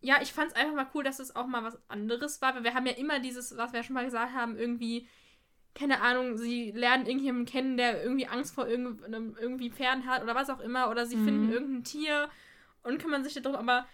[0.00, 2.54] ja, ich fand es einfach mal cool, dass es auch mal was anderes war.
[2.54, 5.06] Weil wir haben ja immer dieses, was wir schon mal gesagt haben, irgendwie,
[5.74, 10.34] keine Ahnung, sie lernen irgendjemanden kennen, der irgendwie Angst vor irgendeinem irgendwie Pferden hat oder
[10.34, 10.90] was auch immer.
[10.90, 11.24] Oder sie Mhm.
[11.24, 12.28] finden irgendein Tier
[12.82, 13.86] und kümmern sich darum, aber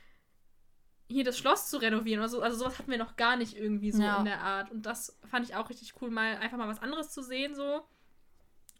[1.08, 3.90] hier das Schloss zu renovieren oder so, also sowas hatten wir noch gar nicht irgendwie
[3.92, 4.18] so Ja.
[4.18, 4.70] in der Art.
[4.70, 7.82] Und das fand ich auch richtig cool, mal einfach mal was anderes zu sehen, so.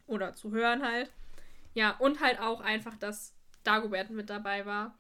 [0.06, 1.10] Oder zu hören halt.
[1.74, 4.98] Ja, und halt auch einfach, dass Dagobert mit dabei war.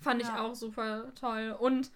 [0.00, 0.40] Fand ich Ja.
[0.42, 1.56] auch super toll.
[1.58, 1.92] Und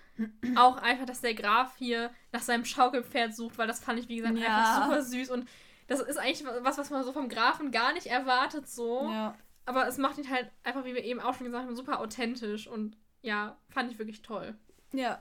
[0.55, 4.16] auch einfach, dass der Graf hier nach seinem Schaukelpferd sucht, weil das fand ich, wie
[4.16, 4.57] gesagt, Ja.
[4.59, 5.30] einfach super süß.
[5.30, 5.49] Und
[5.88, 9.11] das ist eigentlich was, was man so vom Grafen gar nicht erwartet, so.
[9.11, 9.36] Ja.
[9.64, 12.68] Aber es macht ihn halt einfach, wie wir eben auch schon gesagt haben, super authentisch.
[12.68, 14.54] Und ja, fand ich wirklich toll.
[14.92, 15.20] Ja.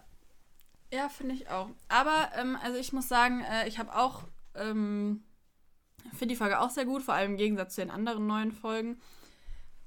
[0.93, 1.69] Ja, finde ich auch.
[1.89, 5.23] Aber, ähm, also ich muss sagen, äh, ich habe auch, ähm,
[6.11, 9.01] finde die Folge auch sehr gut, vor allem im Gegensatz zu den anderen neuen Folgen.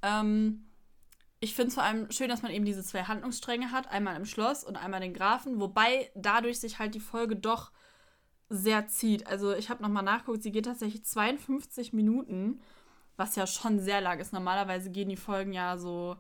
[0.03, 0.67] Ähm,
[1.39, 4.27] ich finde es vor allem schön, dass man eben diese zwei Handlungsstränge hat, einmal im
[4.27, 7.71] Schloss und einmal den Grafen, wobei dadurch sich halt die Folge doch
[8.49, 9.29] sehr zieht.
[9.29, 12.61] Also ich habe nochmal nachgeguckt, sie geht tatsächlich 52 Minuten,
[13.17, 14.33] was ja schon sehr lang ist.
[14.33, 16.17] Normalerweise gehen die Folgen ja so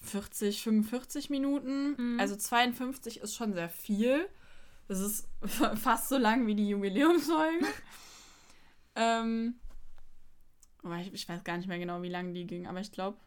[0.00, 1.94] 40, 45 Minuten.
[2.14, 2.20] Mhm.
[2.20, 4.28] Also 52 ist schon sehr viel.
[4.88, 5.28] Das ist
[5.76, 7.66] fast so lang wie die Jubiläumsfolge.
[8.94, 9.56] ähm,
[11.00, 13.18] ich, ich weiß gar nicht mehr genau, wie lang die ging, aber ich glaube,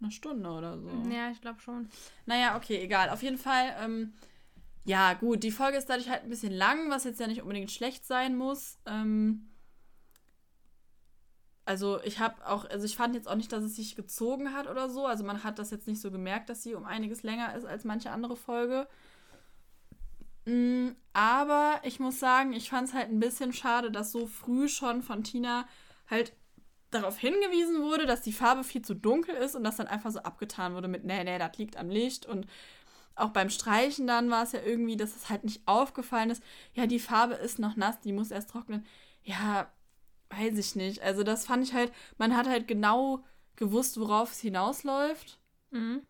[0.00, 0.90] eine Stunde oder so.
[1.10, 1.88] Ja, ich glaube schon.
[2.26, 3.10] Naja, okay, egal.
[3.10, 4.12] Auf jeden Fall, ähm,
[4.84, 7.70] ja, gut, die Folge ist dadurch halt ein bisschen lang, was jetzt ja nicht unbedingt
[7.70, 8.78] schlecht sein muss.
[8.86, 9.48] Ähm,
[11.66, 14.68] also ich habe auch, also ich fand jetzt auch nicht, dass es sich gezogen hat
[14.68, 15.04] oder so.
[15.04, 17.84] Also man hat das jetzt nicht so gemerkt, dass sie um einiges länger ist als
[17.84, 18.86] manche andere Folge.
[20.44, 24.68] Mm, aber ich muss sagen, ich fand es halt ein bisschen schade, dass so früh
[24.68, 25.66] schon von Tina
[26.08, 26.32] halt
[26.92, 30.20] darauf hingewiesen wurde, dass die Farbe viel zu dunkel ist und das dann einfach so
[30.20, 32.26] abgetan wurde mit, nee, nee, das liegt am Licht.
[32.26, 32.46] Und
[33.16, 36.44] auch beim Streichen dann war es ja irgendwie, dass es halt nicht aufgefallen ist.
[36.74, 38.86] Ja, die Farbe ist noch nass, die muss erst trocknen.
[39.24, 39.68] Ja,
[40.30, 41.02] weiß ich nicht.
[41.02, 43.24] Also das fand ich halt, man hat halt genau
[43.56, 45.38] gewusst, worauf es hinausläuft.
[45.70, 46.02] Mhm.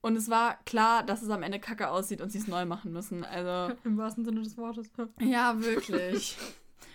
[0.00, 2.92] Und es war klar, dass es am Ende kacke aussieht und sie es neu machen
[2.92, 3.24] müssen.
[3.24, 3.74] Also.
[3.84, 4.90] Im wahrsten Sinne des Wortes.
[5.20, 6.36] ja, wirklich.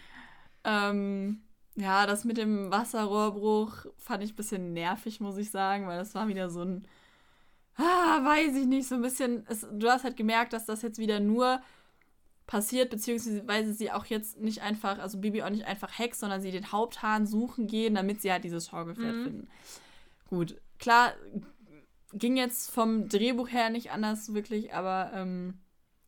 [0.63, 1.41] ähm,
[1.75, 6.15] ja, das mit dem Wasserrohrbruch fand ich ein bisschen nervig, muss ich sagen, weil das
[6.15, 6.87] war wieder so ein,
[7.75, 10.99] ah, weiß ich nicht, so ein bisschen, es, du hast halt gemerkt, dass das jetzt
[10.99, 11.61] wieder nur
[12.51, 16.51] passiert, beziehungsweise sie auch jetzt nicht einfach, also Bibi auch nicht einfach hackt, sondern sie
[16.51, 19.23] den Haupthahn suchen gehen, damit sie halt dieses Schaukelpferd mhm.
[19.23, 19.47] finden.
[20.27, 21.13] Gut, klar,
[22.11, 25.59] ging jetzt vom Drehbuch her nicht anders wirklich, aber ähm,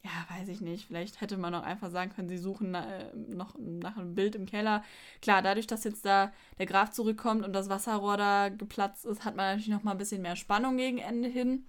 [0.03, 0.85] ja, weiß ich nicht.
[0.85, 4.45] Vielleicht hätte man auch einfach sagen können, sie suchen äh, noch nach einem Bild im
[4.45, 4.83] Keller.
[5.21, 9.37] Klar, dadurch, dass jetzt da der Graf zurückkommt und das Wasserrohr da geplatzt ist, hat
[9.37, 11.67] man natürlich noch mal ein bisschen mehr Spannung gegen Ende hin.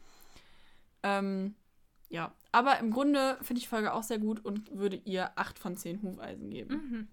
[1.05, 1.55] Ähm,
[2.15, 5.59] ja, aber im Grunde finde ich die Folge auch sehr gut und würde ihr 8
[5.59, 6.75] von 10 Hufeisen geben.
[6.75, 7.09] Mhm.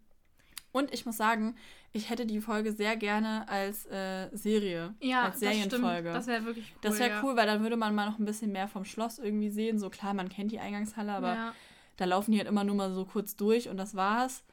[0.72, 1.56] Und ich muss sagen,
[1.92, 6.10] ich hätte die Folge sehr gerne als äh, Serie, ja, als Serienfolge.
[6.10, 6.80] Das, das wäre wirklich cool.
[6.82, 7.24] Das wäre ja.
[7.24, 9.80] cool, weil dann würde man mal noch ein bisschen mehr vom Schloss irgendwie sehen.
[9.80, 11.56] So klar, man kennt die Eingangshalle, aber ja.
[11.98, 14.44] da laufen die halt immer nur mal so kurz durch und das war's.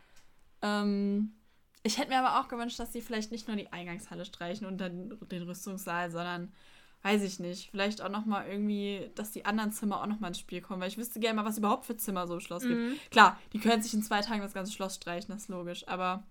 [0.62, 1.34] Ähm,
[1.82, 4.78] ich hätte mir aber auch gewünscht, dass sie vielleicht nicht nur die Eingangshalle streichen und
[4.78, 6.54] dann den Rüstungssaal, sondern
[7.02, 10.28] weiß ich nicht, vielleicht auch noch mal irgendwie, dass die anderen Zimmer auch noch mal
[10.28, 12.64] ins Spiel kommen, weil ich wüsste gerne mal, was überhaupt für Zimmer so im Schloss
[12.64, 12.90] mhm.
[12.90, 13.10] gibt.
[13.10, 16.24] Klar, die können sich in zwei Tagen das ganze Schloss streichen, das ist logisch, aber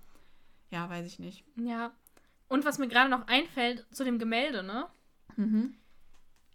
[0.70, 1.44] ja, weiß ich nicht.
[1.56, 1.92] Ja.
[2.50, 4.88] Und was mir gerade noch einfällt zu dem Gemälde, ne?
[5.36, 5.76] Mhm.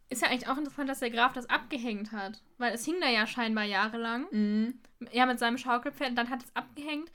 [0.08, 2.42] Ist ja eigentlich auch interessant, dass der Graf das abgehängt hat.
[2.58, 4.26] Weil es hing da ja scheinbar jahrelang.
[4.30, 4.74] Mhm.
[5.10, 6.10] Ja, mit seinem Schaukelpferd.
[6.10, 7.10] Und dann hat es abgehängt.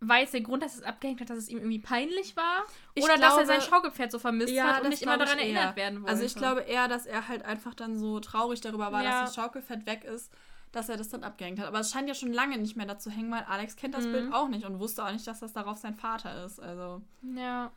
[0.00, 2.64] War jetzt der Grund, dass es abgehängt hat, dass es ihm irgendwie peinlich war?
[2.94, 5.38] Ich oder glaube, dass er sein Schaukelpferd so vermisst ja, hat und nicht immer daran
[5.38, 6.10] erinnert werden wollte?
[6.10, 9.10] Also ich glaube eher, dass er halt einfach dann so traurig darüber war, ja.
[9.10, 10.32] dass das Schaukelpferd weg ist
[10.72, 11.66] dass er das dann abgehängt hat.
[11.66, 14.12] Aber es scheint ja schon lange nicht mehr dazu hängen, weil Alex kennt das mhm.
[14.12, 16.60] Bild auch nicht und wusste auch nicht, dass das darauf sein Vater ist.
[16.60, 17.02] Also.
[17.22, 17.72] Ja.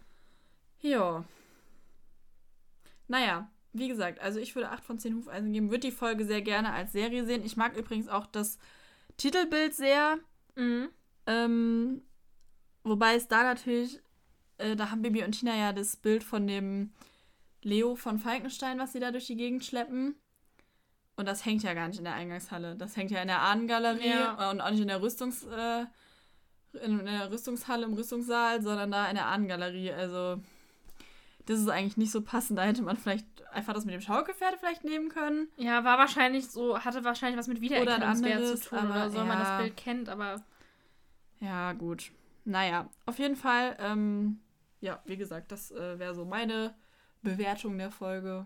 [0.81, 1.23] Ja.
[3.07, 5.71] Naja, wie gesagt, also ich würde 8 von 10 Hufeisen geben.
[5.71, 7.43] Würde die Folge sehr gerne als Serie sehen.
[7.43, 8.59] Ich mag übrigens auch das
[9.17, 10.17] Titelbild sehr.
[10.55, 10.89] Mhm.
[11.25, 12.03] Ähm,
[12.83, 13.99] wobei es da natürlich,
[14.57, 16.91] äh, da haben Bibi und Tina ja das Bild von dem
[17.61, 20.15] Leo von Falkenstein, was sie da durch die Gegend schleppen.
[21.15, 22.75] Und das hängt ja gar nicht in der Eingangshalle.
[22.75, 24.49] Das hängt ja in der Ahnengalerie ja.
[24.49, 25.85] und auch nicht in der Rüstungs äh,
[26.81, 29.91] in der Rüstungshalle im Rüstungssaal, sondern da in der Ahnengalerie.
[29.91, 30.41] Also
[31.45, 32.57] das ist eigentlich nicht so passend.
[32.57, 35.49] Da hätte man vielleicht einfach das mit dem Schaukelpferd vielleicht nehmen können.
[35.57, 39.25] Ja, war wahrscheinlich so, hatte wahrscheinlich was mit Wiedererkennungswert zu tun aber, oder so, ja.
[39.25, 40.41] man das Bild kennt, aber.
[41.39, 42.11] Ja, gut.
[42.45, 44.41] Naja, auf jeden Fall, ähm,
[44.81, 46.75] ja, wie gesagt, das äh, wäre so meine
[47.21, 48.45] Bewertung der Folge.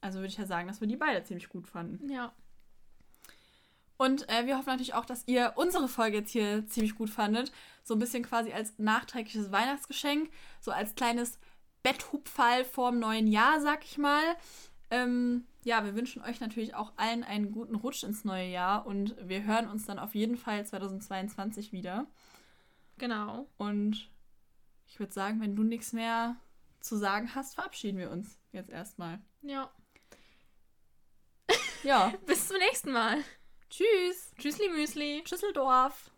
[0.00, 2.10] Also würde ich ja sagen, dass wir die beide ziemlich gut fanden.
[2.10, 2.32] Ja.
[3.96, 7.52] Und äh, wir hoffen natürlich auch, dass ihr unsere Folge jetzt hier ziemlich gut fandet.
[7.84, 10.30] So ein bisschen quasi als nachträgliches Weihnachtsgeschenk.
[10.60, 11.38] So als kleines
[11.82, 14.22] Betthupfall vorm neuen Jahr, sag ich mal.
[14.90, 19.14] Ähm, ja, wir wünschen euch natürlich auch allen einen guten Rutsch ins neue Jahr und
[19.22, 22.06] wir hören uns dann auf jeden Fall 2022 wieder.
[23.00, 23.48] Genau.
[23.56, 24.10] Und
[24.86, 26.36] ich würde sagen, wenn du nichts mehr
[26.80, 29.18] zu sagen hast, verabschieden wir uns jetzt erstmal.
[29.40, 29.70] Ja.
[31.82, 32.12] Ja.
[32.26, 33.24] Bis zum nächsten Mal.
[33.70, 34.34] Tschüss.
[34.38, 35.22] Tschüssli Müsli.
[35.24, 36.10] Tschüsseldorf.